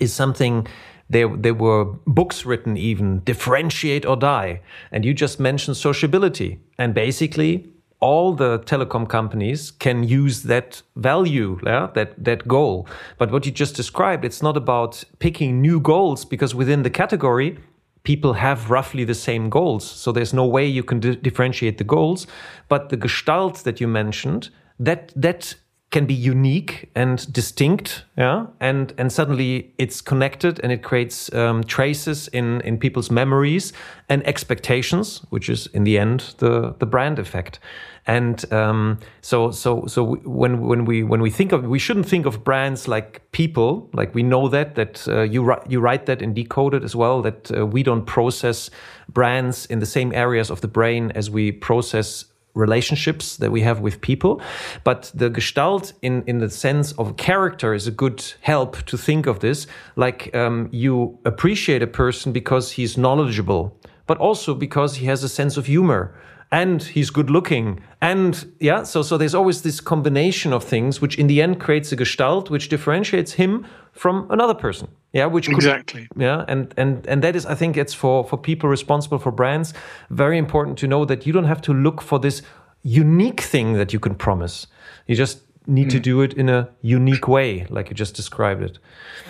[0.00, 0.66] is something
[1.10, 4.60] there, there were books written even differentiate or die
[4.92, 7.68] and you just mentioned sociability and basically
[8.00, 12.88] all the telecom companies can use that value, yeah, that that goal.
[13.18, 17.58] But what you just described, it's not about picking new goals because within the category,
[18.02, 19.84] people have roughly the same goals.
[19.84, 22.26] So there's no way you can differentiate the goals.
[22.68, 24.48] But the gestalt that you mentioned,
[24.78, 25.54] that that
[25.90, 31.64] can be unique and distinct, yeah, and and suddenly it's connected and it creates um,
[31.64, 33.72] traces in in people's memories
[34.08, 37.58] and expectations, which is in the end the the brand effect.
[38.06, 42.24] And um, so so so when when we when we think of we shouldn't think
[42.24, 46.34] of brands like people, like we know that that uh, you you write that in
[46.34, 48.70] decoded as well that uh, we don't process
[49.08, 53.80] brands in the same areas of the brain as we process relationships that we have
[53.80, 54.40] with people.
[54.84, 59.26] But the gestalt, in, in the sense of character, is a good help to think
[59.26, 59.66] of this.
[59.96, 65.28] Like um, you appreciate a person because he's knowledgeable, but also because he has a
[65.28, 66.14] sense of humor
[66.52, 71.16] and he's good looking and yeah so so there's always this combination of things which
[71.16, 75.56] in the end creates a gestalt which differentiates him from another person yeah which could,
[75.56, 76.08] exactly.
[76.16, 79.74] Yeah and and and that is i think it's for for people responsible for brands
[80.10, 82.42] very important to know that you don't have to look for this
[82.82, 84.66] unique thing that you can promise.
[85.06, 85.90] You just need mm.
[85.90, 88.78] to do it in a unique way like you just described it.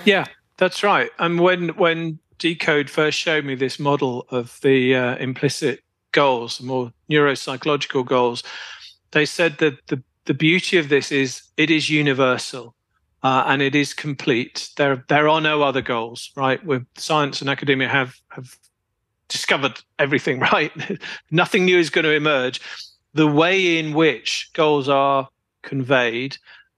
[0.04, 0.26] Yeah
[0.60, 1.10] that's right.
[1.18, 5.80] And when when decode first showed me this model of the uh, implicit
[6.12, 8.42] goals, more neuropsychological goals,
[9.12, 12.74] they said that the, the beauty of this is it is universal
[13.22, 14.70] uh, and it is complete.
[14.76, 16.64] There, there are no other goals, right?
[16.64, 18.56] Where science and academia have, have
[19.28, 20.72] discovered everything, right?
[21.30, 22.60] Nothing new is going to emerge.
[23.14, 25.28] The way in which goals are
[25.62, 26.36] conveyed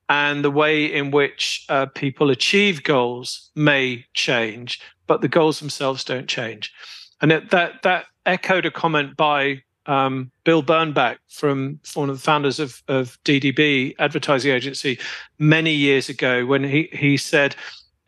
[0.09, 6.05] and the way in which uh, people achieve goals may change, but the goals themselves
[6.05, 6.72] don't change.
[7.20, 12.22] And it, that that echoed a comment by um, Bill Bernbach from one of the
[12.22, 14.99] founders of, of DDB advertising agency
[15.39, 17.57] many years ago when he, he said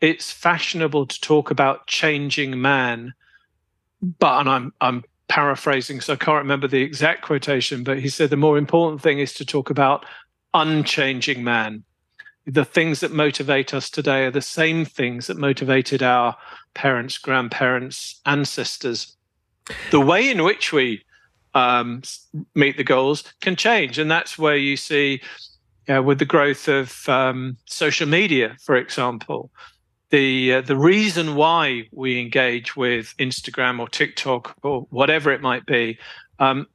[0.01, 3.13] it's fashionable to talk about changing man,
[4.19, 8.29] but and I'm I'm paraphrasing, so I can't remember the exact quotation, but he said
[8.29, 10.05] the more important thing is to talk about
[10.53, 11.83] unchanging man.
[12.45, 16.37] The things that motivate us today are the same things that motivated our
[16.75, 19.15] parents, grandparents, ancestors
[19.91, 21.03] the way in which we
[21.55, 22.01] um,
[22.53, 25.21] meet the goals can change, and that's where you see,
[25.89, 29.49] uh, with the growth of um, social media, for example,
[30.11, 35.65] the uh, the reason why we engage with Instagram or TikTok or whatever it might
[35.65, 35.97] be
[36.39, 36.67] um,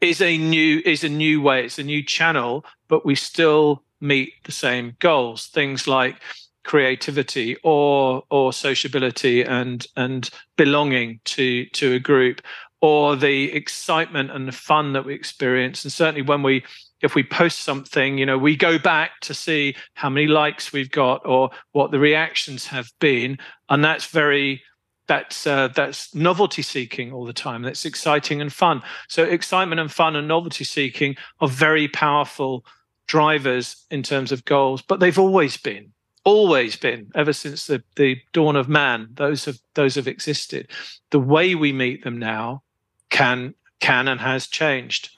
[0.00, 1.64] is a new is a new way.
[1.64, 5.46] It's a new channel, but we still meet the same goals.
[5.46, 6.16] Things like
[6.64, 12.42] creativity or or sociability and and belonging to to a group
[12.80, 15.84] or the excitement and the fun that we experience.
[15.84, 16.64] And certainly when we
[17.00, 20.90] if we post something you know we go back to see how many likes we've
[20.90, 23.38] got or what the reactions have been.
[23.68, 24.62] And that's very
[25.06, 27.62] that's uh, that's novelty seeking all the time.
[27.62, 28.82] That's exciting and fun.
[29.08, 32.64] So excitement and fun and novelty seeking are very powerful
[33.06, 35.90] drivers in terms of goals but they've always been
[36.28, 39.08] always been ever since the, the dawn of man.
[39.14, 40.70] Those have those have existed.
[41.10, 42.62] The way we meet them now
[43.10, 45.10] can can and has changed.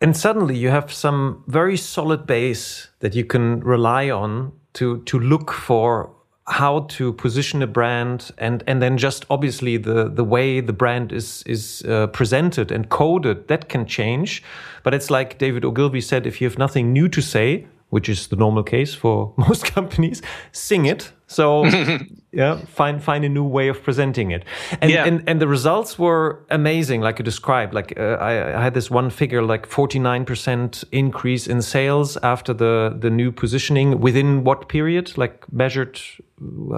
[0.00, 5.18] And suddenly you have some very solid base that you can rely on to to
[5.18, 6.10] look for
[6.48, 11.12] how to position a brand and and then just obviously the the way the brand
[11.12, 14.42] is is uh, presented and coded that can change.
[14.82, 18.28] But it's like David Ogilvy said if you have nothing new to say which is
[18.28, 20.22] the normal case for most companies,
[20.52, 21.12] sing it.
[21.28, 21.64] So
[22.32, 24.44] yeah, find find a new way of presenting it.
[24.80, 25.04] And yeah.
[25.04, 27.74] and, and the results were amazing, like you described.
[27.74, 32.16] Like uh, I, I, had this one figure, like forty nine percent increase in sales
[32.18, 34.00] after the the new positioning.
[34.00, 35.18] Within what period?
[35.18, 36.00] Like measured?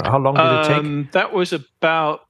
[0.05, 0.79] How long did it take?
[0.79, 2.21] Um, that was about.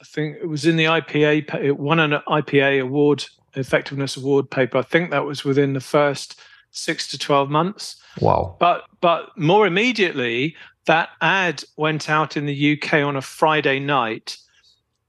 [0.00, 1.62] I think it was in the IPA.
[1.62, 4.78] It won an IPA award, effectiveness award paper.
[4.78, 7.96] I think that was within the first six to 12 months.
[8.20, 8.56] Wow.
[8.58, 10.56] But but more immediately,
[10.86, 14.38] that ad went out in the UK on a Friday night.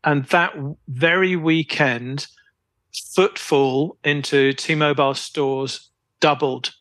[0.03, 0.53] And that
[0.87, 2.27] very weekend,
[3.13, 5.89] footfall into T Mobile stores
[6.19, 6.73] doubled.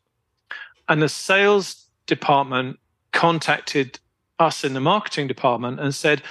[0.88, 2.78] And the sales department
[3.12, 3.98] contacted
[4.38, 6.22] us in the marketing department and said,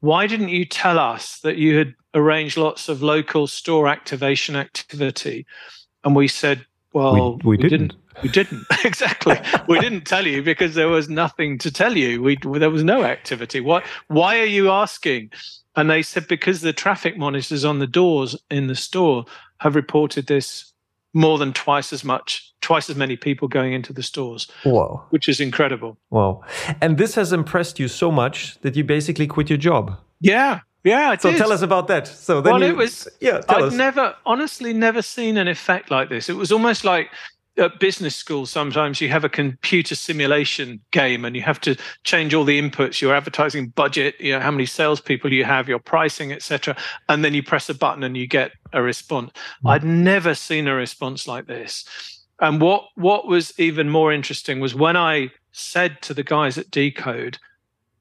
[0.00, 5.46] Why didn't you tell us that you had arranged lots of local store activation activity?
[6.04, 7.88] And we said, Well, we, we, didn't.
[7.88, 7.99] didn't.
[8.22, 9.40] We didn't exactly.
[9.68, 12.22] we didn't tell you because there was nothing to tell you.
[12.22, 13.60] We there was no activity.
[13.60, 13.82] Why?
[14.08, 15.30] Why are you asking?
[15.76, 19.24] And they said because the traffic monitors on the doors in the store
[19.58, 20.72] have reported this
[21.12, 24.48] more than twice as much, twice as many people going into the stores.
[24.64, 25.04] Wow.
[25.10, 25.96] Which is incredible.
[26.10, 26.42] Wow.
[26.80, 29.96] And this has impressed you so much that you basically quit your job.
[30.20, 30.60] Yeah.
[30.82, 31.38] Yeah, I so did.
[31.38, 32.06] tell us about that.
[32.06, 33.06] So then well, you, it was.
[33.20, 33.74] Yeah, I'd us.
[33.74, 36.30] never, honestly, never seen an effect like this.
[36.30, 37.10] It was almost like
[37.56, 38.46] at business school.
[38.46, 43.00] Sometimes you have a computer simulation game, and you have to change all the inputs,
[43.00, 46.76] your advertising budget, you know how many salespeople you have, your pricing, etc.
[47.08, 49.32] And then you press a button and you get a response.
[49.64, 49.70] Mm.
[49.70, 51.84] I'd never seen a response like this.
[52.40, 56.70] And what what was even more interesting was when I said to the guys at
[56.70, 57.38] Decode,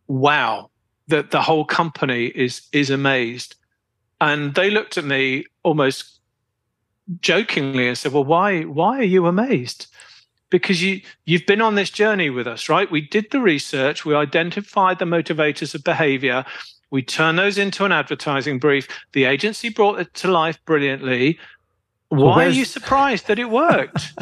[0.07, 0.69] "Wow."
[1.09, 3.55] that the whole company is is amazed.
[4.21, 6.18] And they looked at me almost
[7.21, 9.87] jokingly and said, "Well, why why are you amazed?"
[10.49, 12.89] Because you you've been on this journey with us, right?
[12.91, 16.45] We did the research, we identified the motivators of behavior,
[16.91, 18.87] we turned those into an advertising brief.
[19.13, 21.39] The agency brought it to life brilliantly.
[22.09, 24.13] Why well, are you surprised that it worked?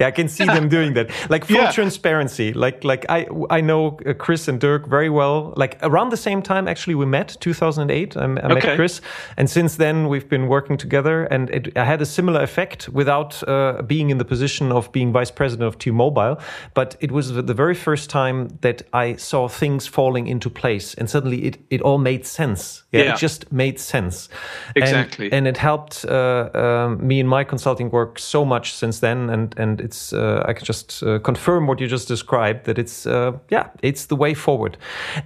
[0.00, 1.10] yeah, I can see them doing that.
[1.30, 1.70] Like full yeah.
[1.70, 2.52] transparency.
[2.52, 5.54] Like like I I know uh, Chris and Dirk very well.
[5.56, 8.16] Like around the same time, actually, we met 2008.
[8.16, 8.54] I, I okay.
[8.54, 9.00] met Chris,
[9.36, 11.24] and since then we've been working together.
[11.24, 15.12] And it I had a similar effect without uh, being in the position of being
[15.12, 16.38] vice president of T-Mobile.
[16.74, 21.08] But it was the very first time that I saw things falling into place, and
[21.08, 22.84] suddenly it it all made sense.
[22.92, 23.14] Yeah, yeah.
[23.14, 24.28] it just made sense.
[24.76, 29.00] Exactly, and, and it helped uh, um, me in my consulting work so much since
[29.00, 29.30] then.
[29.30, 33.06] And and it's uh, I can just uh, confirm what you just described that it's
[33.06, 34.76] uh, yeah it's the way forward,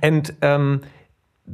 [0.03, 0.31] and.
[0.43, 0.83] Um,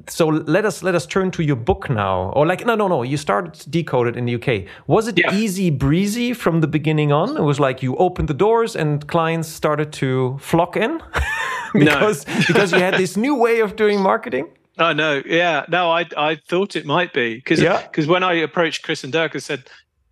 [0.09, 3.05] so let us let us turn to your book now or like no no no
[3.05, 5.33] you started decoded in the uk was it yeah.
[5.33, 9.49] easy breezy from the beginning on it was like you opened the doors and clients
[9.49, 11.01] started to flock in
[11.73, 16.05] because because you had this new way of doing marketing Oh no, yeah, no, I
[16.17, 18.13] I thought it might be because because yeah.
[18.13, 19.63] when I approached Chris and Dirk, I said,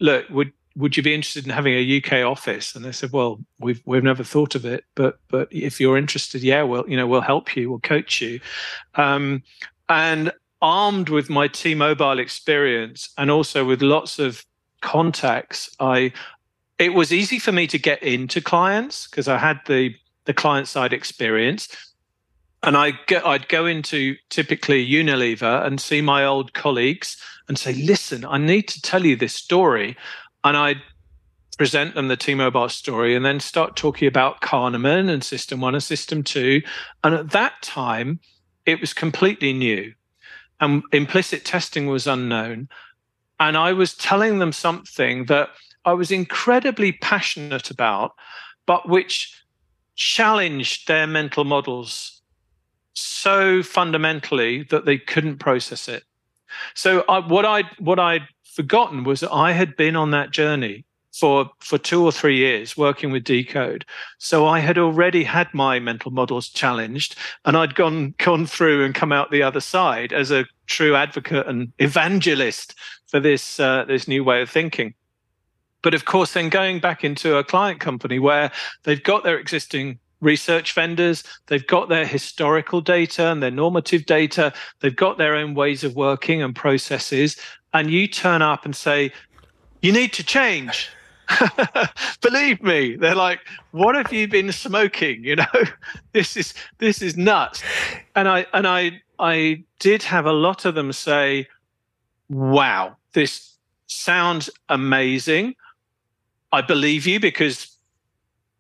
[0.03, 2.75] "Look, would would you be interested in having a UK office?
[2.75, 6.43] And they said, well, we've we've never thought of it, but but if you're interested,
[6.43, 8.41] yeah, well, you know, we'll help you, we'll coach you.
[8.95, 9.43] Um,
[9.89, 14.45] and armed with my T-Mobile experience and also with lots of
[14.81, 16.13] contacts, I
[16.79, 19.95] it was easy for me to get into clients because I had the
[20.25, 21.69] the client side experience.
[22.63, 22.93] And I
[23.25, 27.17] I'd go into typically Unilever and see my old colleagues
[27.49, 29.97] and say, listen, I need to tell you this story
[30.45, 30.81] and I'd
[31.59, 35.83] present them the T-Mobile story and then start talking about Kahneman and System One and
[35.83, 36.63] System Two.
[37.05, 38.21] And at that time,
[38.65, 39.93] it was completely new,
[40.61, 42.69] and implicit testing was unknown.
[43.41, 45.51] And I was telling them something that
[45.85, 48.13] I was incredibly passionate about,
[48.67, 49.37] but which
[49.97, 52.22] challenged their mental models
[52.95, 56.05] so fundamentally that they couldn't process it.
[56.75, 60.85] So I, what I what I'd forgotten was that I had been on that journey
[61.13, 63.85] for for two or three years working with decode
[64.19, 68.95] so i had already had my mental models challenged and i'd gone gone through and
[68.95, 72.75] come out the other side as a true advocate and evangelist
[73.07, 74.95] for this uh, this new way of thinking
[75.83, 78.51] but of course then going back into a client company where
[78.85, 84.53] they've got their existing research vendors they've got their historical data and their normative data
[84.81, 87.37] they've got their own ways of working and processes
[87.73, 89.13] and you turn up and say,
[89.81, 90.91] you need to change.
[92.21, 95.25] Believe me, they're like, what have you been smoking?
[95.33, 95.63] You know,
[96.13, 97.63] this is this is nuts.
[98.15, 101.49] And I and I I did have a lot of them say,
[102.29, 103.55] wow, this
[103.87, 105.55] sounds amazing.
[106.51, 107.72] I believe you because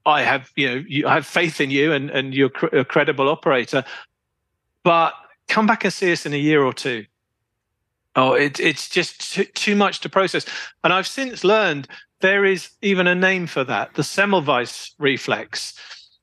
[0.05, 3.29] I have, you know, you, I have faith in you and, and you're a credible
[3.29, 3.85] operator.
[4.83, 5.15] But
[5.49, 7.05] come back and see us in a year or two.
[8.15, 10.45] Oh, it, it's just too, too much to process.
[10.85, 11.89] And I've since learned
[12.21, 15.75] there is even a name for that, the Semmelweis reflex,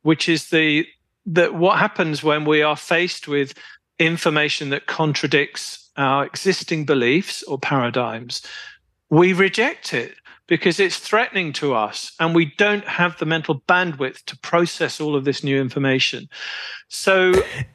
[0.02, 0.86] which is the
[1.26, 3.54] that what happens when we are faced with
[4.00, 8.42] information that contradicts our existing beliefs or paradigms,
[9.10, 10.16] we reject it
[10.50, 15.16] because it's threatening to us and we don't have the mental bandwidth to process all
[15.16, 16.28] of this new information.
[16.88, 17.32] So,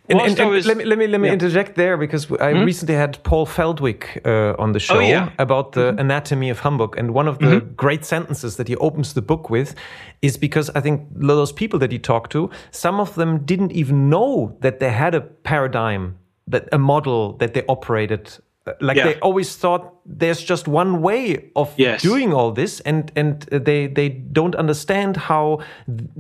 [0.09, 1.35] and, and, and was, let me let me let me yeah.
[1.35, 2.65] interject there because I mm-hmm.
[2.65, 5.31] recently had Paul Feldwick uh, on the show oh, yeah.
[5.39, 6.01] about the mm-hmm.
[6.01, 7.75] anatomy of humbug, and one of the mm-hmm.
[7.75, 9.77] great sentences that he opens the book with
[10.21, 14.11] is because I think those people that he talked to, some of them didn't even
[14.11, 16.19] know that they had a paradigm,
[16.49, 18.37] that a model that they operated
[18.81, 19.05] like Yeah.
[19.05, 22.03] they always thought there's just one way of Yes.
[22.03, 25.59] doing all this and and they they don't understand how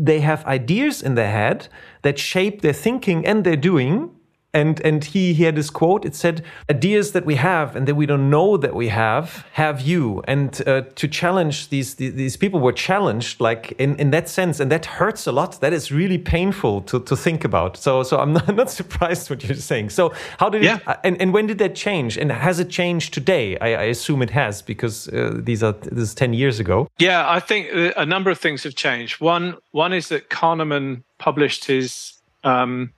[0.05, 1.69] they have ideas in their head
[2.03, 4.11] that shape their thinking and their doing
[4.55, 7.97] and and he he had this quote it said ideas that we have and that
[7.97, 10.23] we don't know that we have have you.
[10.27, 14.61] And uh, to challenge these, these these people were challenged like in in that sense
[14.61, 15.61] and that hurts a lot.
[15.61, 17.77] That is really painful to to think about.
[17.77, 19.91] So so i'm not, not surprised what you're saying.
[19.91, 20.77] So how did Yeah.
[20.77, 22.17] it uh, and, and when did that change?
[22.21, 23.57] And has it changed today?
[23.61, 26.89] I, I assume it has because uh, these are this is 10 years ago.
[26.99, 29.21] Yeah, I think uh, a number of things have changed.
[29.21, 32.93] One one is that Kahneman published his um,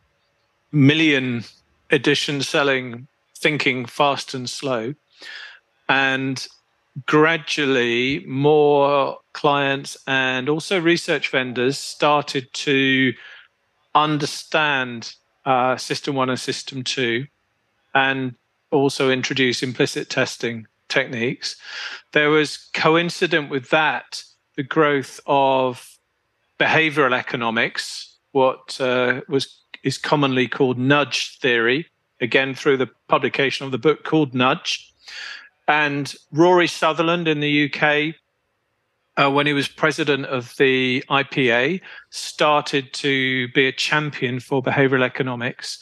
[0.77, 1.43] million
[1.91, 4.95] edition selling Thinking Fast and Slow,
[5.89, 6.47] and
[7.07, 13.13] gradually more clients and also research vendors started to
[13.95, 15.15] understand
[15.45, 17.27] uh, System One and System Two,
[17.95, 18.35] and
[18.71, 21.57] also introduce implicit testing techniques.
[22.13, 24.23] There was coincident with that
[24.57, 25.99] the growth of
[26.59, 29.57] behavioral economics, what uh, was
[29.87, 31.87] is commonly called nudge theory,
[32.21, 34.93] again through the publication of the book called Nudge,
[35.69, 38.15] and Rory Sutherland in the UK.
[39.17, 41.81] Uh, when he was president of the IPA,
[42.11, 45.79] started to be a champion for behavioral economics.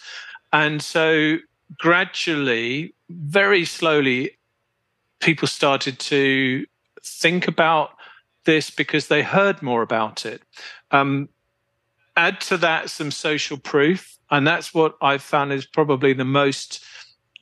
[0.52, 1.38] And so
[1.78, 4.36] gradually, very slowly,
[5.18, 6.64] people started to
[7.02, 7.90] think about
[8.44, 10.42] this because they heard more about it.
[10.92, 11.28] Um,
[12.16, 16.84] add to that some social proof, and that's what I found is probably the most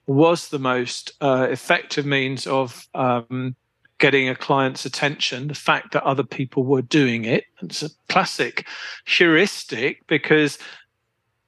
[0.07, 3.55] was the most uh, effective means of um,
[3.99, 5.47] getting a client's attention.
[5.49, 7.45] The fact that other people were doing it.
[7.63, 8.67] It's a classic
[9.07, 10.59] heuristic because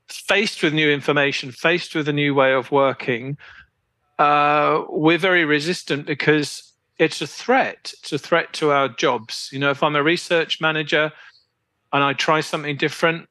[0.08, 3.36] faced with new information, faced with a new way of working,
[4.18, 7.92] uh, we're very resistant because it's a threat.
[7.98, 9.48] It's a threat to our jobs.
[9.52, 11.12] You know, if I'm a research manager
[11.94, 13.28] and I try something different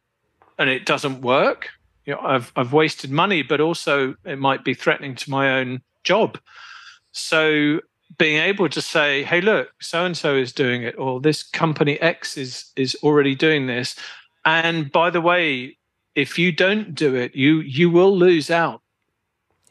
[0.58, 1.70] and it doesn't work,
[2.06, 5.82] you know, I've I've wasted money, but also it might be threatening to my own
[6.04, 6.40] job.
[7.12, 7.82] So
[8.18, 12.00] being able to say, "Hey, look, so and so is doing it," or "This company
[12.00, 13.96] X is is already doing this,"
[14.46, 15.78] and by the way,
[16.16, 18.83] if you don't do it, you you will lose out.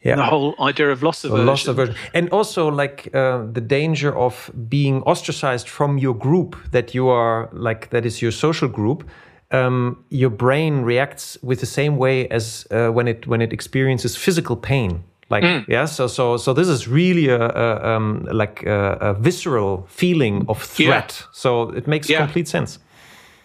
[0.05, 1.45] Yeah The whole idea of loss aversion.
[1.47, 6.93] loss aversion and also like uh, the danger of being ostracized from your group that
[6.93, 9.03] you are like that is your social group
[9.51, 14.15] um, your brain reacts with the same way as uh, when it when it experiences
[14.17, 15.63] physical pain like Mm.
[15.67, 20.45] yeah so so so this is really a, a um, like a, a visceral feeling
[20.47, 22.25] of threat so it makes Yeah.
[22.25, 22.79] complete sense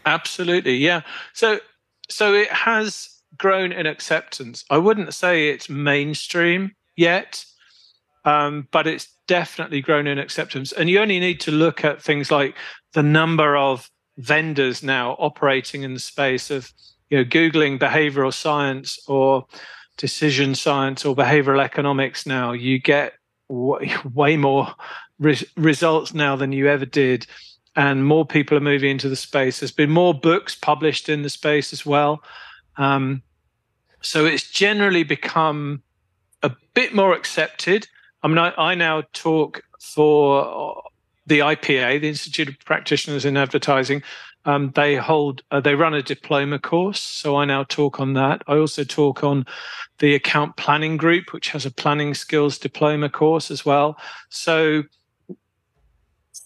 [0.05, 1.03] Absolutely, yeah.
[1.33, 1.59] So
[2.09, 4.65] so it has grown in acceptance.
[4.71, 7.45] I wouldn't say it's mainstream yet,
[8.25, 10.73] um, but it's definitely grown in acceptance.
[10.73, 12.55] And you only need to look at things like
[12.93, 16.73] the number of vendors now operating in the space of
[17.09, 19.47] you know googling behavioral science or
[19.97, 23.13] decision science or behavioral economics now you get
[23.49, 24.75] way, way more
[25.21, 27.27] re- results now than you ever did
[27.79, 29.61] and more people are moving into the space.
[29.61, 32.25] There's been more books published in the space as well.
[32.77, 33.23] Um,
[34.01, 35.83] so it's generally become
[36.43, 37.89] a bit more accepted.
[38.23, 40.83] I mean, I, I now talk for
[41.27, 44.03] the IPA, the Institute of Practitioners in Advertising.
[44.45, 47.01] Um, they hold, uh, they run a diploma course.
[47.01, 48.43] So I now talk on that.
[48.47, 49.45] I also talk on
[49.99, 53.99] the account planning group, which has a planning skills diploma course as well.
[54.31, 54.85] So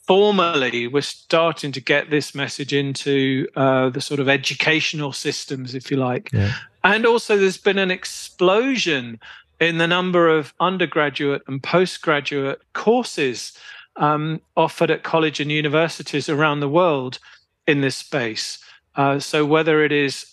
[0.06, 5.90] formally we're starting to get this message into uh, the sort of educational systems if
[5.90, 6.52] you like Yeah.
[6.84, 9.20] And also there's been an explosion
[9.60, 13.56] in the number of undergraduate and postgraduate courses
[13.96, 17.18] um, offered at college and universities around the world
[17.66, 18.58] in this space.
[18.96, 20.26] Uh, so whether it is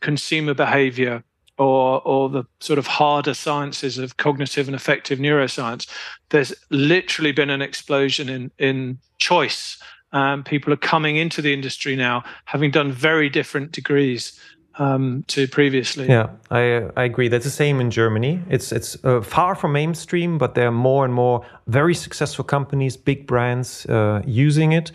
[0.00, 1.22] consumer behavior
[1.58, 5.88] or or the sort of harder sciences of cognitive and affective neuroscience
[6.28, 9.78] there's literally been an explosion in in choice.
[10.12, 14.38] Um, people are coming into the industry now having done very different degrees
[14.78, 17.28] um, to previously Yeah, I I agree.
[17.28, 18.42] That's the same in Germany.
[18.48, 22.96] It's it's uh, far from mainstream, but there are more and more very successful companies,
[22.96, 24.92] big brands uh, using it,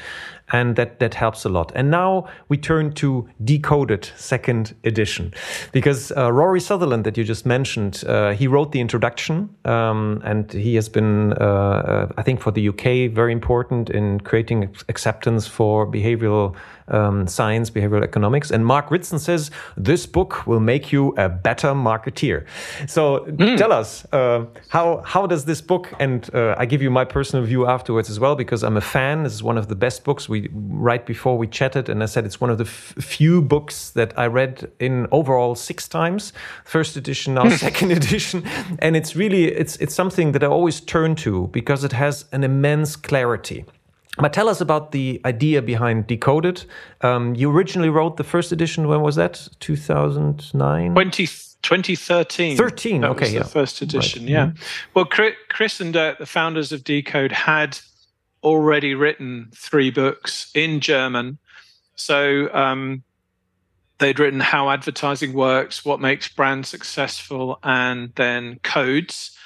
[0.51, 1.71] and that that helps a lot.
[1.75, 5.33] And now we turn to Decoded Second Edition,
[5.71, 10.51] because uh, Rory Sutherland that you just mentioned, uh, he wrote the introduction, um, and
[10.51, 15.47] he has been, uh, uh I think, for the UK, very important in creating acceptance
[15.47, 16.55] for behavioral
[16.91, 18.51] um, science, behavioral economics.
[18.51, 22.45] And Mark Ritson says this book will make you a better marketeer.
[22.87, 23.57] So mm.
[23.57, 25.93] tell us uh, how how does this book?
[25.99, 29.23] And uh, I give you my personal view afterwards as well because I'm a fan.
[29.23, 30.29] This is one of the best books.
[30.29, 34.17] We right before we chatted, and I said it's one of the few books that
[34.17, 36.33] I read in overall six times.
[36.65, 38.43] First edition, now second edition,
[38.79, 42.43] and it's really it's it's something that I always turn to because it has an
[42.43, 43.65] immense clarity.
[44.17, 46.65] But tell us about the idea behind Decoded.
[47.01, 48.87] Um, you originally wrote the first edition.
[48.87, 49.47] When was that?
[49.61, 50.93] 2009?
[50.93, 51.27] 20,
[51.61, 52.57] 2013.
[52.57, 53.25] 13, that okay.
[53.25, 53.39] Was yeah.
[53.43, 54.31] the first edition, right.
[54.31, 54.45] yeah.
[54.47, 54.63] Mm-hmm.
[54.93, 57.79] Well, Chris and Dirk, the founders of Decode, had
[58.43, 61.37] already written three books in German.
[61.95, 63.03] So um,
[63.99, 69.37] they'd written How Advertising Works, What Makes Brands Successful, and then Codes.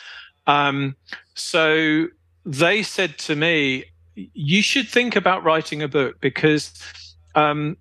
[0.47, 0.95] Um,
[1.33, 2.07] so
[2.45, 3.85] they said to me,
[4.15, 6.73] you should think about writing a book because
[7.35, 7.75] um,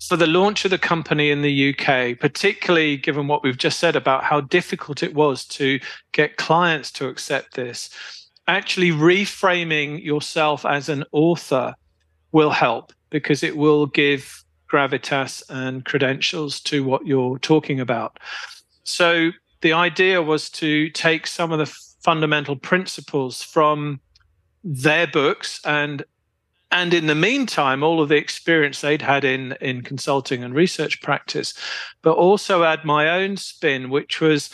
[0.00, 3.96] for the launch of the company in the UK, particularly given what we've just said
[3.96, 5.80] about how difficult it was to
[6.12, 7.90] get clients to accept this,
[8.48, 11.74] actually reframing yourself as an author
[12.32, 18.18] will help because it will give gravitas and credentials to what you're talking about.
[18.84, 19.30] So
[19.60, 21.66] the idea was to take some of the
[22.00, 24.00] fundamental principles from
[24.64, 26.02] their books and
[26.70, 31.00] and in the meantime all of the experience they'd had in in consulting and research
[31.00, 31.54] practice
[32.02, 34.50] but also add my own spin which was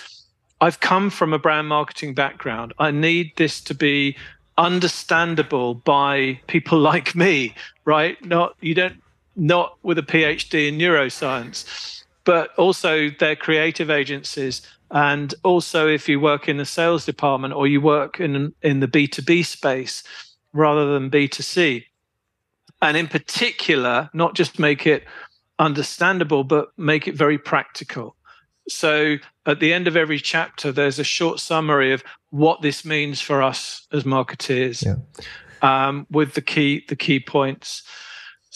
[0.65, 2.73] i've come from a brand marketing background.
[2.79, 4.17] I need this to be
[4.57, 7.55] understandable by people like me
[7.85, 8.17] right?
[8.25, 9.01] Not you don't
[9.37, 14.63] not with a phd in neuroscience but also their creative agencies.
[14.91, 18.89] And also, if you work in the sales department or you work in in the
[18.89, 20.03] B two B space
[20.53, 21.87] rather than B two C,
[22.83, 25.05] and in particular, not just make it
[25.59, 28.17] understandable, but make it very practical.
[28.69, 33.21] So at the end of every chapter, there's a short summary of what this means
[33.21, 34.97] for us as marketeers, yeah.
[35.87, 37.83] um, with the key the key points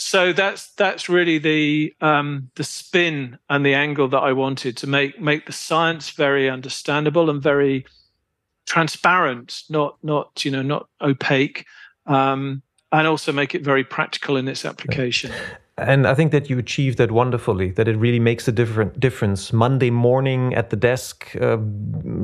[0.01, 4.87] so that's that's really the um, the spin and the angle that I wanted to
[4.87, 7.85] make make the science very understandable and very
[8.65, 11.67] transparent, not not you know not opaque,
[12.07, 12.63] um,
[12.93, 15.31] and also make it very practical in its application.
[15.77, 17.71] And I think that you achieved that wonderfully.
[17.71, 19.53] That it really makes a different difference.
[19.53, 21.59] Monday morning at the desk, uh,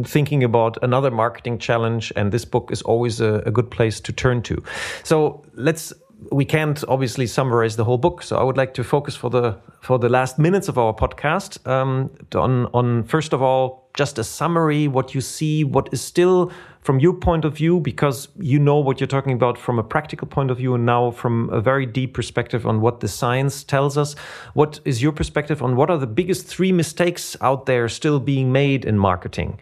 [0.02, 4.12] thinking about another marketing challenge, and this book is always a, a good place to
[4.12, 4.62] turn to.
[5.04, 5.92] So let's
[6.32, 9.56] we can't obviously summarize the whole book, so I would like to focus for the
[9.80, 14.24] for the last minutes of our podcast um, on on first of all just a
[14.24, 16.50] summary, what you see, what is still
[16.84, 20.28] from your point of view, because you know what you're talking about from a practical
[20.28, 23.96] point of view, and now from a very deep perspective on what the science tells
[23.96, 24.14] us.
[24.52, 28.52] What is your perspective on what are the biggest three mistakes out there still being
[28.52, 29.58] made in marketing?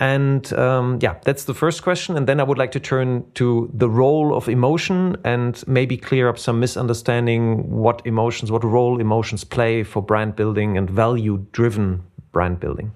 [0.00, 2.16] And um, yeah, that's the first question.
[2.16, 6.28] And then I would like to turn to the role of emotion and maybe clear
[6.28, 12.02] up some misunderstanding what emotions, what role emotions play for brand building and value driven
[12.32, 12.90] brand building.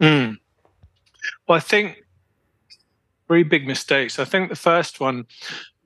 [0.00, 0.36] Mm.
[1.48, 1.99] Well, I think
[3.30, 4.18] three big mistakes.
[4.18, 5.24] I think the first one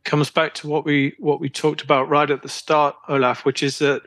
[0.05, 3.63] comes back to what we what we talked about right at the start, Olaf, which
[3.63, 4.01] is that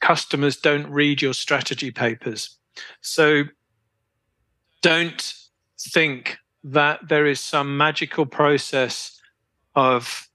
[0.00, 2.58] customers don't read your strategy papers.
[3.00, 3.44] So
[4.82, 5.34] don't
[5.78, 9.20] think that there is some magical process
[9.76, 10.28] of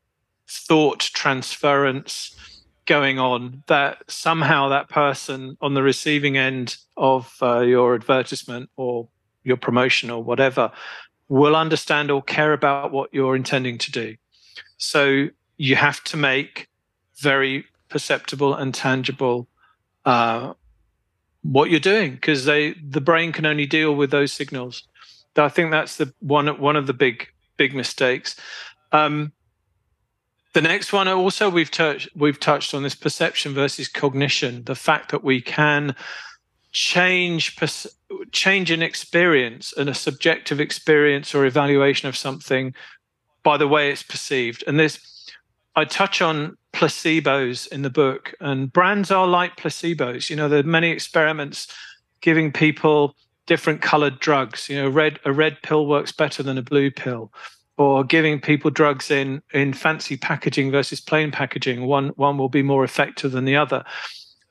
[0.48, 2.38] thought transference
[2.86, 9.10] going on that somehow that person on the receiving end of uh, your advertisement or
[9.44, 10.72] your promotion or whatever
[11.30, 14.16] will understand or care about what you're intending to do.
[14.78, 16.68] So you have to make
[17.20, 19.48] very perceptible and tangible
[20.06, 20.54] uh,
[21.44, 24.84] what you're doing because they the brain can only deal with those signals.
[25.36, 27.28] I think that's the one one of the big
[27.58, 28.36] big mistakes.
[28.92, 29.32] Um,
[30.54, 34.64] the next one also we've touched we've touched on this perception versus cognition.
[34.66, 35.96] The fact that we can
[36.72, 37.56] change
[38.32, 42.74] change an experience and a subjective experience or evaluation of something
[43.44, 44.64] by the way it's perceived.
[44.68, 45.00] And this
[45.76, 50.30] I touch on placebos in the book, and brands are like placebos.
[50.30, 51.68] You know, there are many experiments
[52.22, 54.70] giving people different colored drugs.
[54.70, 57.32] You know, red a red pill works better than a blue pill,
[57.78, 61.86] or giving people drugs in in fancy packaging versus plain packaging.
[61.86, 63.84] One one will be more effective than the other.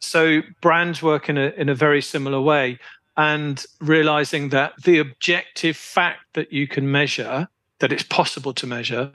[0.00, 2.78] So brands work in a in a very similar way,
[3.18, 7.48] and realizing that the objective fact that you can measure,
[7.80, 9.10] that it's possible to measure,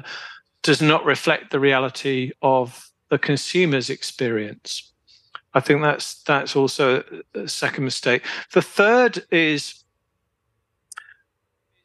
[0.62, 4.92] does not reflect the reality of the consumer's experience.
[5.54, 8.24] I think that's that's also a second mistake.
[8.52, 9.84] The third is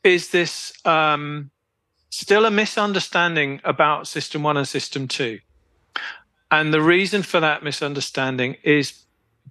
[0.02, 1.50] is this um,
[2.10, 5.38] still a misunderstanding about system one and system two.
[6.50, 9.04] And the reason for that misunderstanding is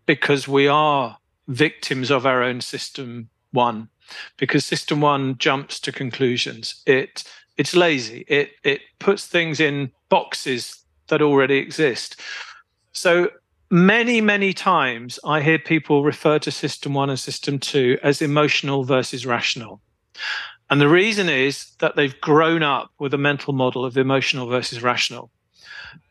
[0.05, 1.17] because we are
[1.47, 3.89] victims of our own system one,
[4.37, 6.81] because system one jumps to conclusions.
[6.85, 7.23] It
[7.57, 8.25] it's lazy.
[8.27, 12.19] It it puts things in boxes that already exist.
[12.91, 13.29] So
[13.69, 18.83] many, many times I hear people refer to system one and system two as emotional
[18.83, 19.81] versus rational.
[20.69, 24.83] And the reason is that they've grown up with a mental model of emotional versus
[24.83, 25.31] rational.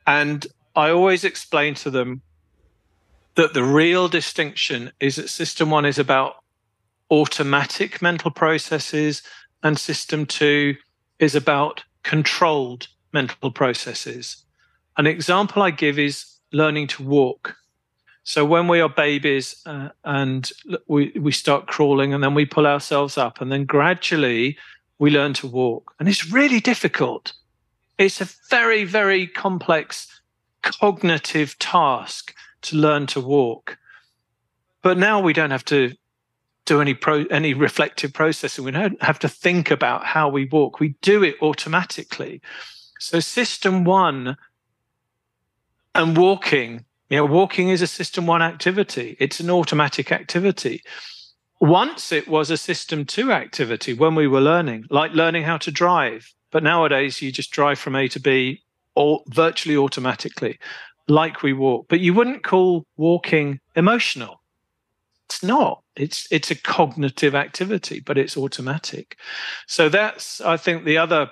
[0.07, 2.23] And I always explain to them
[3.37, 6.37] that the real distinction is that system one is about
[7.11, 9.23] automatic mental processes,
[9.63, 10.75] and system two
[11.19, 14.45] is about controlled mental processes.
[14.97, 17.57] An example I give is learning to walk.
[18.25, 20.51] So when we are babies uh, and
[20.89, 24.57] we, we start crawling and then we pull ourselves up and then gradually
[24.99, 25.95] we learn to walk.
[26.01, 27.33] And it's really difficult.
[27.99, 30.21] It's a very, very complex
[30.63, 32.35] cognitive task
[32.67, 33.79] to learn to walk.
[34.83, 35.93] But now we don't have to
[36.65, 38.65] do any pro, any reflective processing.
[38.65, 40.81] We don't have to think about how we walk.
[40.81, 42.41] We do it automatically.
[42.99, 44.37] So system one
[45.95, 50.83] and walking you know, walking is a system one activity, it's an automatic activity.
[51.61, 55.71] Once it was a system two activity when we were learning, like learning how to
[55.71, 56.33] drive.
[56.51, 58.63] But nowadays, you just drive from A to B
[58.95, 60.59] all, virtually automatically,
[61.09, 61.87] like we walk.
[61.89, 64.43] But you wouldn't call walking emotional.
[65.27, 65.83] It's not.
[65.97, 69.17] It's it's a cognitive activity, but it's automatic.
[69.67, 71.31] So that's I think the other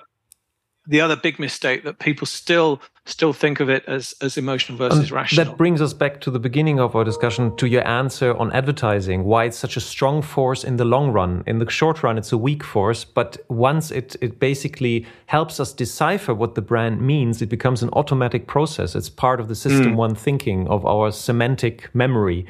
[0.87, 5.11] the other big mistake that people still still think of it as, as emotional versus
[5.11, 5.45] um, rational.
[5.45, 9.23] That brings us back to the beginning of our discussion to your answer on advertising,
[9.23, 11.43] why it's such a strong force in the long run.
[11.45, 15.71] In the short run, it's a weak force, but once it, it basically helps us
[15.71, 18.95] decipher what the brand means, it becomes an automatic process.
[18.95, 19.95] It's part of the system mm.
[19.95, 22.45] one thinking of our semantic memory.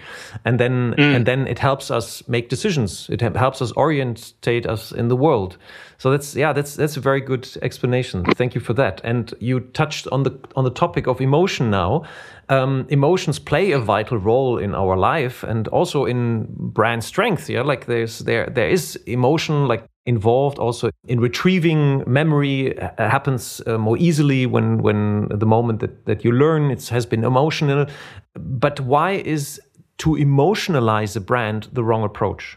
[0.46, 1.16] And then, mm.
[1.16, 3.10] and then it helps us make decisions.
[3.10, 5.58] It helps us orientate us in the world.
[5.98, 8.26] So that's yeah, that's that's a very good explanation.
[8.26, 9.02] Thank you for that.
[9.04, 12.04] And you touched on the on the topic of emotion now.
[12.50, 17.50] Um, emotions play a vital role in our life and also in brand strength.
[17.50, 23.76] Yeah, like there's there there is emotion like involved also in retrieving memory happens uh,
[23.78, 27.88] more easily when when the moment that, that you learn it has been emotional
[28.36, 29.60] but why is
[29.98, 32.56] to emotionalize a brand the wrong approach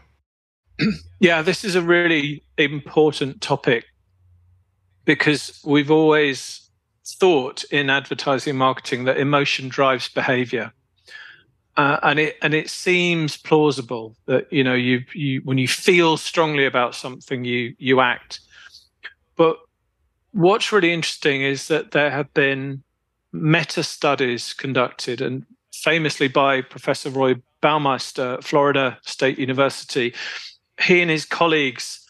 [1.19, 3.85] yeah, this is a really important topic
[5.05, 6.68] because we've always
[7.15, 10.71] thought in advertising and marketing that emotion drives behavior.
[11.77, 16.17] Uh, and it and it seems plausible that you know you you when you feel
[16.17, 18.41] strongly about something you you act
[19.37, 19.57] but
[20.31, 22.83] what's really interesting is that there have been
[23.31, 27.33] meta studies conducted and famously by professor roy
[27.63, 30.13] baumeister florida state university
[30.81, 32.05] he and his colleagues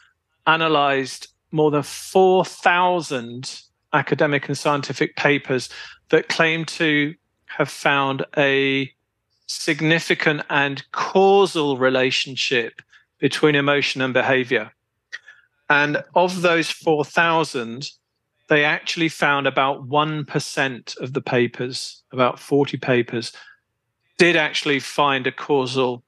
[0.47, 3.61] analyzed more than 4,000
[3.93, 5.69] academic and scientific papers
[6.09, 7.13] that claim to
[7.47, 8.91] have found a
[9.47, 12.81] significant and causal relationship
[13.19, 14.71] between emotion and behavior.
[15.69, 17.89] And of those 4,000,
[18.47, 23.31] they actually found about 1% of the papers, about 40 papers,
[24.17, 26.03] did actually find a causal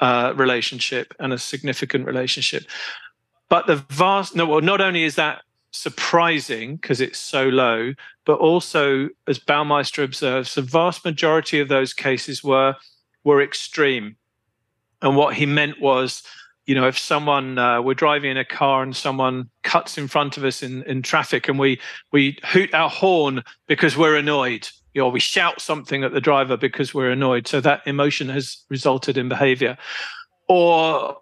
[0.00, 2.64] uh, relationship and a significant relationship.
[3.48, 7.94] But the vast no, well, not only is that surprising because it's so low,
[8.24, 12.76] but also, as Baumeister observes, the vast majority of those cases were
[13.24, 14.16] were extreme.
[15.02, 16.22] And what he meant was,
[16.66, 20.36] you know, if someone uh, we're driving in a car and someone cuts in front
[20.36, 21.80] of us in, in traffic and we
[22.12, 26.56] we hoot our horn because we're annoyed, you know, we shout something at the driver
[26.56, 27.46] because we're annoyed.
[27.46, 29.78] So that emotion has resulted in behavior.
[30.48, 31.18] Or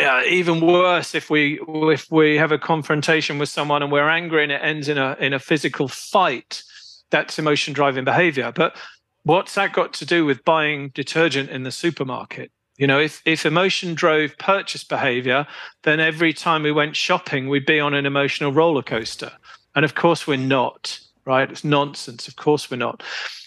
[0.00, 4.42] yeah, even worse, if we if we have a confrontation with someone and we're angry
[4.42, 6.62] and it ends in a in a physical fight,
[7.10, 8.52] that's emotion driving behavior.
[8.54, 8.76] But
[9.24, 12.50] what's that got to do with buying detergent in the supermarket?
[12.78, 15.46] You know, if, if emotion drove purchase behavior,
[15.82, 19.32] then every time we went shopping, we'd be on an emotional roller coaster.
[19.74, 21.50] And of course, we're not, right?
[21.50, 22.26] It's nonsense.
[22.26, 23.02] Of course, we're not.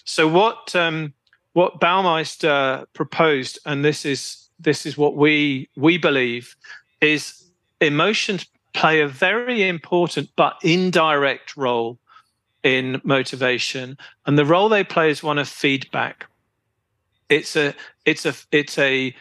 [0.05, 1.13] So, what um,
[1.53, 6.55] what Baumeister proposed, and this is this is what we we believe,
[7.01, 7.43] is
[7.79, 11.99] emotions play a very important but indirect role
[12.63, 16.25] in motivation, and the role they play is one of feedback.
[17.29, 17.73] It's a
[18.05, 19.15] it's a it's a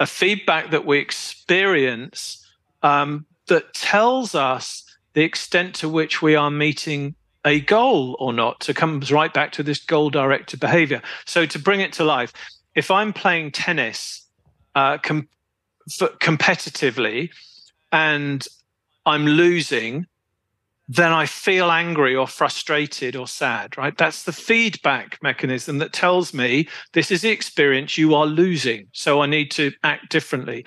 [0.00, 2.46] a feedback that we experience
[2.82, 4.84] um, that tells us
[5.14, 7.14] the extent to which we are meeting
[7.44, 8.64] a goal or not.
[8.64, 11.02] So comes right back to this goal directed behavior.
[11.24, 12.32] So to bring it to life,
[12.74, 14.23] if I'm playing tennis
[14.74, 15.28] uh, com-
[15.88, 17.30] competitively
[17.92, 18.46] and
[19.06, 20.06] I'm losing,
[20.88, 23.96] then I feel angry or frustrated or sad, right?
[23.96, 28.88] That's the feedback mechanism that tells me this is the experience you are losing.
[28.92, 30.66] So I need to act differently.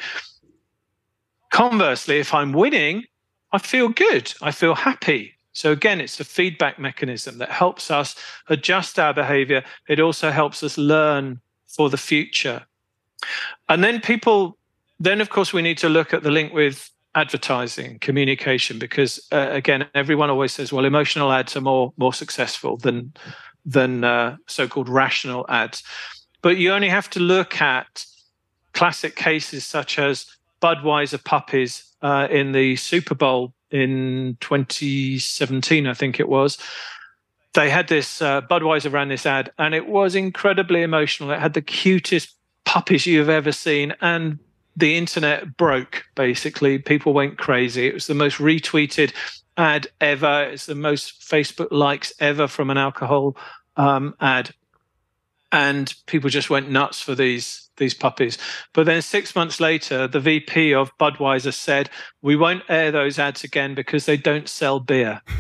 [1.52, 3.04] Conversely, if I'm winning,
[3.52, 4.34] I feel good.
[4.42, 5.34] I feel happy.
[5.54, 8.16] So again, it's a feedback mechanism that helps us
[8.50, 9.64] adjust our behavior.
[9.88, 12.66] It also helps us learn for the future.
[13.70, 14.58] And then people,
[15.00, 19.48] then of course, we need to look at the link with advertising communication because uh,
[19.50, 23.12] again everyone always says well emotional ads are more more successful than
[23.66, 25.84] than uh, so-called rational ads.
[26.42, 28.06] But you only have to look at
[28.74, 30.28] classic cases such as
[30.62, 36.58] budweiser puppies uh, in the super bowl in 2017 i think it was.
[37.54, 41.32] They had this uh, budweiser ran this ad and it was incredibly emotional.
[41.32, 42.37] It had the cutest
[42.68, 44.38] puppies you've ever seen and
[44.76, 46.78] the internet broke basically.
[46.78, 47.88] People went crazy.
[47.88, 49.14] It was the most retweeted
[49.56, 50.44] ad ever.
[50.44, 53.38] It's the most facebook likes ever from an alcohol
[53.78, 54.54] um, ad.
[55.50, 58.38] And people just went nuts for these these puppies.
[58.74, 61.90] But then 6 months later the VP of Budweiser said
[62.22, 65.22] we won't air those ads again because they don't sell beer.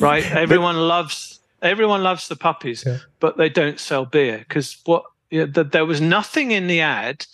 [0.00, 0.24] Right?
[0.24, 2.98] Everyone loves everyone loves the puppies yeah.
[3.20, 5.04] but they don't sell beer because what
[5.40, 7.26] know, the, there was nothing in the ad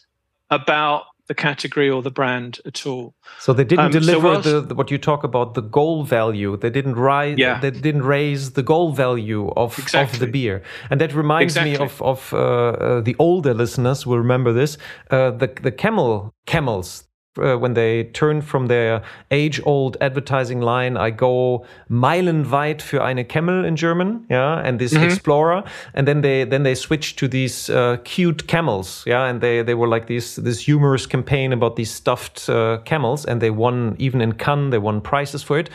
[0.51, 3.15] about the category or the brand at all.
[3.39, 6.57] So they didn't um, deliver so the, the, what you talk about the goal value.
[6.57, 7.39] They didn't rise.
[7.39, 7.61] Yeah.
[7.61, 10.17] They didn't raise the goal value of, exactly.
[10.17, 10.63] of the beer.
[10.91, 11.79] And that reminds exactly.
[11.79, 14.77] me of of uh, uh, the older listeners will remember this.
[15.11, 17.05] Uh, the the camel camels
[17.41, 23.65] uh, when they turn from their age-old advertising line, I go meilenweit für eine Camel
[23.65, 25.05] in German, yeah, and this mm -hmm.
[25.05, 25.65] explorer,
[25.95, 29.75] and then they then they switch to these uh, cute camels, yeah, and they they
[29.75, 34.21] were like this this humorous campaign about these stuffed uh, camels, and they won even
[34.21, 35.71] in Cannes, they won prizes for it,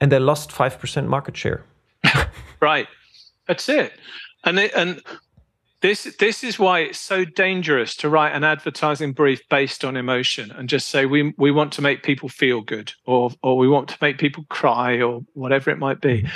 [0.00, 1.60] and they lost five percent market share.
[2.60, 2.88] right,
[3.46, 3.92] that's it,
[4.42, 5.00] and it, and
[5.80, 10.50] this this is why it's so dangerous to write an advertising brief based on emotion
[10.50, 13.88] and just say we we want to make people feel good or or we want
[13.88, 16.22] to make people cry or whatever it might be.
[16.22, 16.28] Mm-hmm.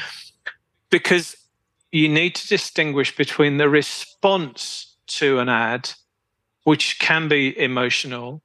[0.90, 1.36] Because
[1.90, 5.90] you need to distinguish between the response to an ad
[6.64, 8.43] which can be emotional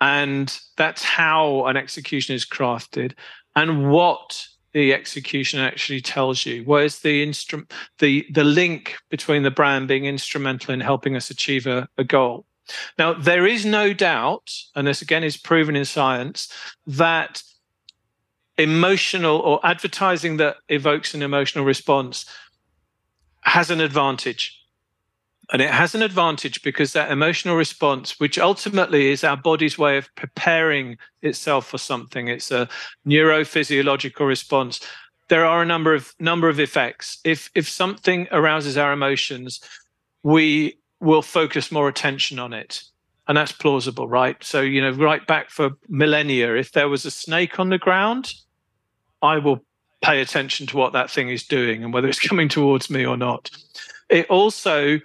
[0.00, 3.12] and that's how an execution is crafted
[3.54, 6.62] and what the execution actually tells you.
[6.64, 11.66] Where's the instrument, the the link between the brand being instrumental in helping us achieve
[11.66, 12.46] a, a goal?
[12.98, 16.52] Now, there is no doubt, and this again is proven in science,
[16.86, 17.42] that
[18.56, 22.26] emotional or advertising that evokes an emotional response
[23.42, 24.59] has an advantage
[25.52, 29.96] and it has an advantage because that emotional response, which ultimately is our body's way
[29.96, 32.68] of preparing itself for something, it's a
[33.06, 34.80] neurophysiological response.
[35.28, 37.18] There are a number of number of effects.
[37.24, 39.60] If if something arouses our emotions,
[40.22, 42.84] we will focus more attention on it.
[43.26, 44.42] And that's plausible, right?
[44.42, 48.34] So, you know, right back for millennia, if there was a snake on the ground,
[49.22, 49.64] I will
[50.02, 53.16] pay attention to what that thing is doing and whether it's coming towards me or
[53.16, 53.50] not.
[54.08, 54.98] It also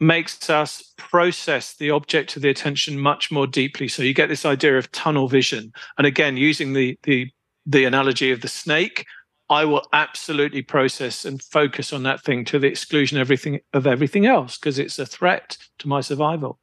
[0.00, 3.86] makes us process the object of the attention much more deeply.
[3.86, 5.72] So you get this idea of tunnel vision.
[5.98, 7.30] And again, using the the
[7.66, 9.06] the analogy of the snake,
[9.50, 13.86] I will absolutely process and focus on that thing to the exclusion of everything of
[13.86, 16.58] everything else because it's a threat to my survival.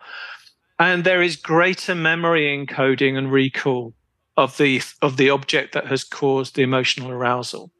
[0.80, 3.94] And there is greater memory encoding and recall
[4.36, 7.72] of the of the object that has caused the emotional arousal.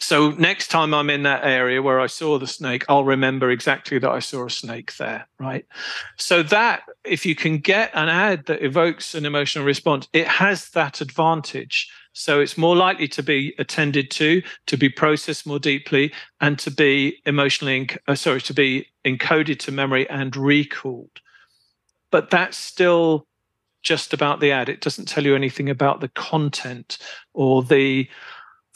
[0.00, 3.98] So next time I'm in that area where I saw the snake, I'll remember exactly
[3.98, 5.66] that I saw a snake there, right?
[6.16, 10.70] So that if you can get an ad that evokes an emotional response, it has
[10.70, 11.90] that advantage.
[12.12, 16.70] So it's more likely to be attended to, to be processed more deeply, and to
[16.70, 21.20] be emotionally, uh, sorry, to be encoded to memory and recalled.
[22.10, 23.26] but that's still
[23.82, 24.68] just about the ad.
[24.68, 26.98] It doesn't tell you anything about the content
[27.32, 28.08] or the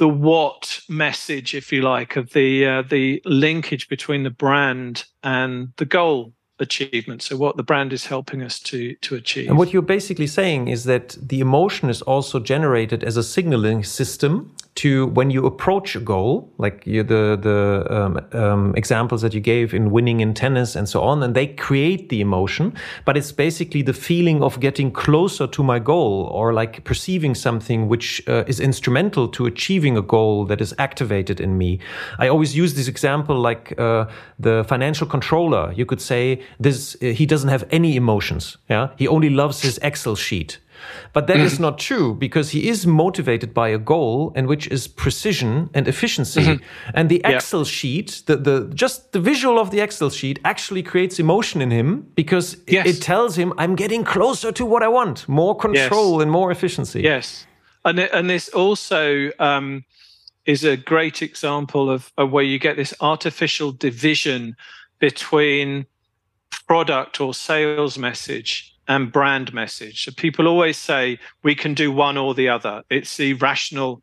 [0.02, 5.72] the what message, if you like, of the uh, the linkage between the brand and
[5.76, 7.22] the goal achievement.
[7.22, 9.48] So what the brand is helping us to to achieve.
[9.48, 13.84] And what you're basically saying is that the emotion is also generated as a signaling
[13.84, 19.34] system to when you approach a goal, like you, the the um, um, examples that
[19.34, 22.72] you gave in winning in tennis and so on, and they create the emotion.
[23.04, 27.88] But it's basically the feeling of getting closer to my goal, or like perceiving something
[27.88, 31.78] which uh, is instrumental to achieving a goal that is activated in me.
[32.18, 34.06] I always use this example, like uh,
[34.38, 35.72] the financial controller.
[35.72, 38.56] You could say this: he doesn't have any emotions.
[38.70, 40.58] Yeah, he only loves his Excel sheet.
[41.12, 44.88] But that is not true because he is motivated by a goal and which is
[44.88, 46.42] precision and efficiency.
[46.42, 46.90] Mm-hmm.
[46.94, 47.64] And the Excel yeah.
[47.64, 52.10] sheet, the, the just the visual of the Excel sheet actually creates emotion in him
[52.14, 52.86] because yes.
[52.86, 56.22] it, it, tells him I'm getting closer to what I want, more control yes.
[56.22, 57.02] and more efficiency.
[57.02, 57.46] Yes.
[57.84, 59.84] And and this also um,
[60.44, 64.56] is a great example of, of where you get this artificial division
[64.98, 65.86] between
[66.66, 70.06] product or sales message and brand message.
[70.16, 72.82] People always say we can do one or the other.
[72.90, 74.02] It's the rational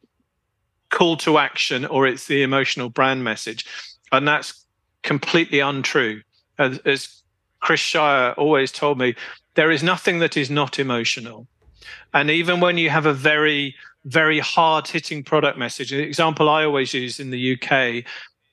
[0.89, 3.67] call to action or it's the emotional brand message.
[4.11, 4.65] And that's
[5.03, 6.21] completely untrue.
[6.57, 7.21] As, as
[7.59, 9.13] Chris Scheier always told me,
[9.53, 11.45] there is nothing that is not emotional.
[12.15, 13.75] And even when you have a very,
[14.05, 18.03] very hard hitting product message, the example I always use in the UK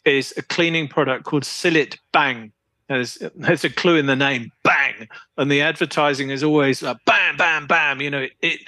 [0.05, 2.53] is a cleaning product called Cillit Bang.
[2.89, 5.09] There's, there's a clue in the name, bang.
[5.37, 8.01] And the advertising is always like bam, bam, bam.
[8.01, 8.61] You know, it, it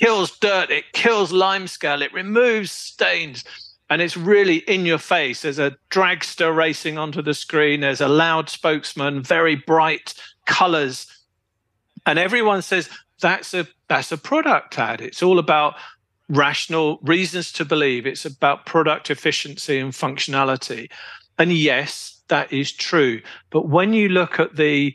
[0.00, 3.44] kills dirt, it kills limescale, it removes stains.
[3.90, 5.42] And it's really in your face.
[5.42, 7.80] There's a dragster racing onto the screen.
[7.80, 10.14] There's a loud spokesman, very bright
[10.46, 11.06] colors.
[12.06, 12.88] And everyone says
[13.20, 15.00] that's a that's a product ad.
[15.00, 15.74] It's all about
[16.28, 18.06] rational reasons to believe.
[18.06, 20.90] It's about product efficiency and functionality.
[21.38, 23.20] And yes, that is true.
[23.50, 24.94] But when you look at the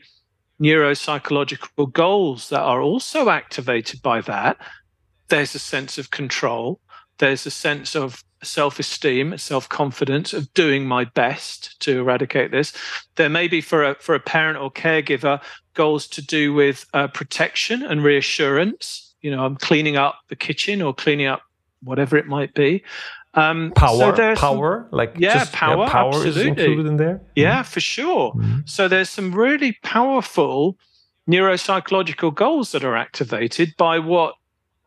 [0.61, 4.57] neuropsychological goals that are also activated by that,
[5.29, 6.79] there's a sense of control,
[7.19, 12.73] there's a sense of self esteem, self confidence of doing my best to eradicate this.
[13.15, 15.41] There may be for a, for a parent or caregiver
[15.73, 19.13] goals to do with uh, protection and reassurance.
[19.21, 21.41] You know, I'm cleaning up the kitchen or cleaning up
[21.83, 22.83] whatever it might be.
[23.35, 26.41] Um, power, so power, some, like yeah, just, power, yeah, power absolutely.
[26.41, 27.21] is included in there.
[27.35, 27.65] Yeah, mm.
[27.65, 28.33] for sure.
[28.33, 28.67] Mm.
[28.67, 30.77] So there's some really powerful
[31.29, 34.35] neuropsychological goals that are activated by what,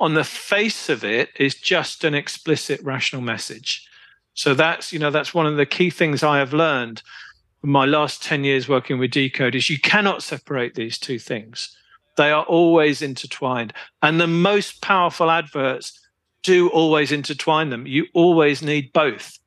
[0.00, 3.86] on the face of it, is just an explicit rational message.
[4.34, 7.02] So that's you know that's one of the key things I have learned
[7.62, 11.76] in my last ten years working with Decode is you cannot separate these two things.
[12.16, 13.72] They are always intertwined,
[14.02, 16.01] and the most powerful adverts
[16.42, 17.86] do always intertwine them.
[17.86, 19.38] You always need both,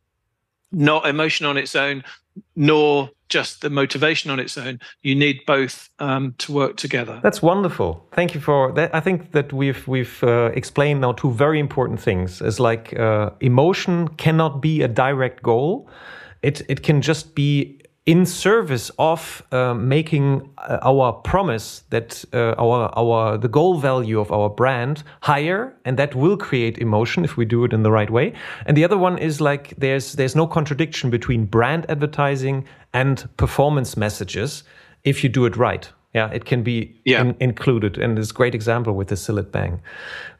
[0.71, 2.03] not emotion on its own,
[2.55, 4.79] nor just the motivation on its own.
[5.01, 7.19] You need both um, to work together.
[7.23, 8.07] That's wonderful.
[8.11, 8.93] Thank you for that.
[8.93, 12.41] I think that we've we've uh, explained now two very important things.
[12.41, 15.89] It's like uh, emotion cannot be a direct goal.
[16.41, 22.53] It it can just be in service of uh, making uh, our promise that uh,
[22.57, 27.35] our our the goal value of our brand higher and that will create emotion if
[27.35, 28.33] we do it in the right way.
[28.67, 33.97] And the other one is like there's there's no contradiction between brand advertising and performance
[33.97, 34.63] messages
[35.03, 35.91] if you do it right.
[36.13, 37.21] Yeah it can be yeah.
[37.21, 37.97] in, included.
[37.97, 39.81] And this great example with the Cillit Bang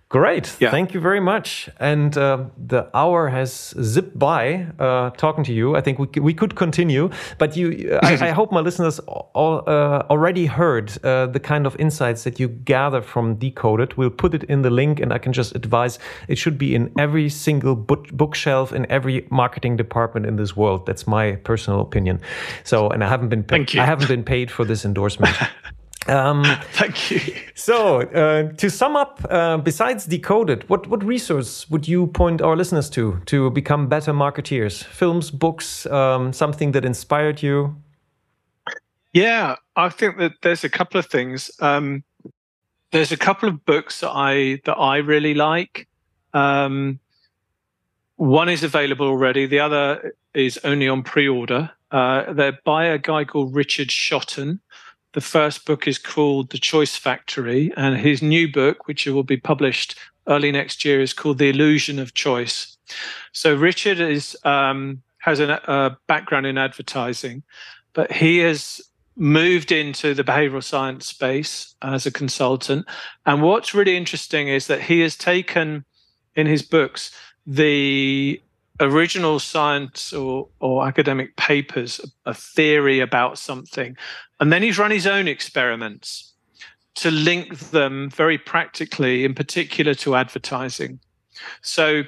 [0.10, 0.56] Great.
[0.60, 0.70] Yeah.
[0.70, 1.68] Thank you very much.
[1.80, 5.76] And uh, the hour has zipped by uh, talking to you.
[5.76, 10.03] I think we, we could continue, but you, I, I hope my listeners all, uh,
[10.12, 13.97] already heard uh, the kind of insights that you gather from Decoded.
[13.97, 15.97] We'll put it in the link, and I can just advise
[16.28, 20.86] it should be in every single book, bookshelf in every marketing department in this world.
[20.86, 22.22] That's my personal opinion.
[22.64, 25.36] So, and I haven't been paid, I haven't been paid for this endorsement.
[26.08, 26.43] Um,
[26.74, 27.20] Thank you.
[27.56, 32.56] So, uh, to sum up, uh, besides Decoded, what, what resource would you point our
[32.56, 34.84] listeners to to become better marketeers?
[34.84, 37.76] Films, books, um, something that inspired you?
[39.14, 41.49] Yeah, I think that there's a couple of things.
[41.60, 42.03] Um,
[42.91, 45.88] there's a couple of books that I that I really like.
[46.34, 47.00] Um,
[48.17, 49.46] one is available already.
[49.46, 51.71] The other is only on pre-order.
[51.92, 54.59] Uh, they're by a guy called Richard Shotton.
[55.16, 59.37] The first book is called The Choice Factory, and his new book, which will be
[59.37, 59.97] published
[60.28, 62.75] early next year, is called The Illusion of Choice.
[63.32, 67.43] So Richard is um, has a background in advertising,
[67.93, 68.82] but he has
[69.16, 72.86] moved into the behavioral science space as a consultant.
[73.25, 75.86] And what's really interesting is that he has taken
[76.36, 77.12] in his books
[77.47, 78.42] the
[78.80, 83.96] original science or, or academic papers, a theory about something,
[84.39, 86.34] and then he's run his own experiments
[86.96, 91.00] to link them very practically, in particular to advertising.
[91.62, 92.04] So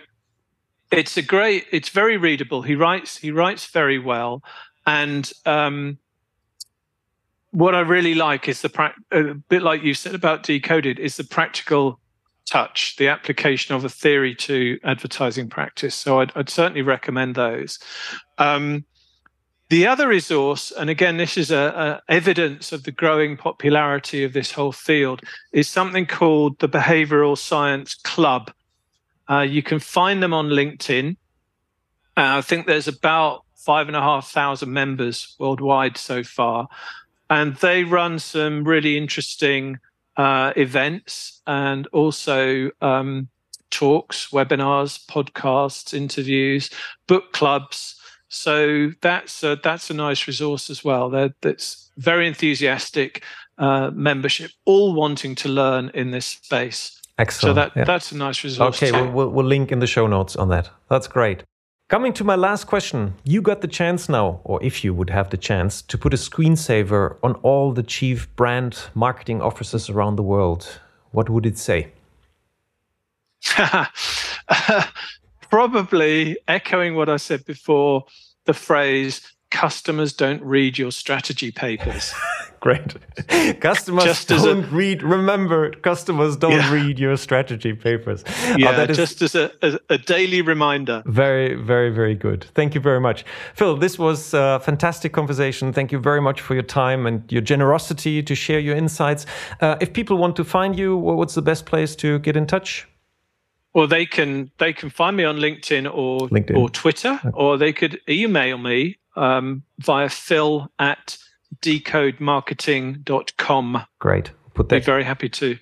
[0.91, 2.61] it's a great, it's very readable.
[2.61, 4.41] He writes, he writes very well,
[4.85, 5.97] and um,
[7.51, 11.17] what I really like is the pra- a bit like you said about decoded is
[11.17, 11.99] the practical
[12.47, 15.93] touch, the application of a theory to advertising practice.
[15.93, 17.77] So I'd, I'd certainly recommend those.
[18.37, 18.85] Um,
[19.69, 24.31] the other resource, and again, this is a, a, evidence of the growing popularity of
[24.31, 25.21] this whole field,
[25.51, 28.49] is something called the Behavioral Science Club.
[29.29, 31.17] Uh, you can find them on LinkedIn.
[32.15, 36.69] Uh, I think there's about five and a half thousand members worldwide so far,
[37.29, 39.79] and they run some really interesting
[40.17, 43.29] uh, events and also um,
[43.69, 46.69] talks, webinars, podcasts, interviews,
[47.07, 47.95] book clubs.
[48.29, 51.09] So that's a, that's a nice resource as well.
[51.09, 53.23] They're, that's very enthusiastic
[53.57, 56.99] uh, membership, all wanting to learn in this space.
[57.19, 57.55] Excellent.
[57.55, 57.83] So that yeah.
[57.83, 58.83] that's a nice resource.
[58.83, 60.69] Okay, we'll, we'll, we'll link in the show notes on that.
[60.89, 61.43] That's great.
[61.89, 65.29] Coming to my last question, you got the chance now, or if you would have
[65.29, 70.23] the chance, to put a screensaver on all the chief brand marketing officers around the
[70.23, 70.81] world.
[71.11, 71.93] What would it say?
[75.49, 78.03] Probably echoing what I said before
[78.43, 82.13] the phrase customers don't read your strategy papers.
[82.59, 82.95] Great.
[83.61, 85.03] Customers just don't a, read.
[85.03, 86.73] Remember, customers don't yeah.
[86.73, 88.23] read your strategy papers.
[88.27, 91.03] Oh, yeah, uh, just as a, as a, daily reminder.
[91.05, 92.45] Very, very, very good.
[92.55, 93.77] Thank you very much, Phil.
[93.77, 95.71] This was a fantastic conversation.
[95.71, 99.25] Thank you very much for your time and your generosity to share your insights.
[99.61, 102.87] Uh, if people want to find you, what's the best place to get in touch?
[103.73, 106.57] Well, they can they can find me on LinkedIn or LinkedIn.
[106.57, 107.29] or Twitter, okay.
[107.35, 111.17] or they could email me um, via phil at
[111.61, 113.83] decodemarketing.com.
[113.99, 114.31] Great.
[114.53, 114.79] Put that.
[114.79, 115.57] Be very happy to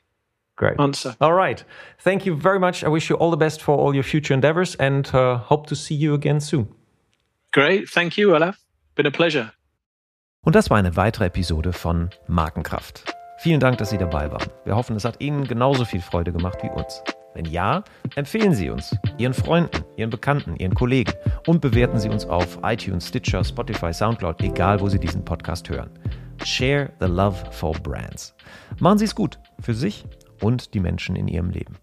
[0.56, 0.80] Great.
[0.80, 1.16] answer.
[1.20, 1.64] All right.
[2.00, 2.84] Thank you very much.
[2.84, 5.76] I wish you all the best for all your future endeavors and uh, hope to
[5.76, 6.68] see you again soon.
[7.52, 7.90] Great.
[7.90, 8.58] Thank you, Olaf.
[8.96, 9.52] Been a pleasure.
[10.44, 13.04] Und das war eine weitere Episode von Markenkraft.
[13.40, 14.48] Vielen Dank, dass Sie dabei waren.
[14.64, 17.02] Wir hoffen, es hat Ihnen genauso viel Freude gemacht wie uns.
[17.36, 17.84] Wenn ja,
[18.16, 21.12] empfehlen Sie uns, Ihren Freunden, Ihren Bekannten, Ihren Kollegen
[21.48, 25.90] und bewerten Sie uns auf iTunes, Stitcher, Spotify, Soundcloud, egal wo Sie diesen Podcast hören.
[26.46, 28.34] Share the love for brands.
[28.80, 30.06] Machen Sie es gut für sich
[30.42, 31.76] und die Menschen in Ihrem Leben.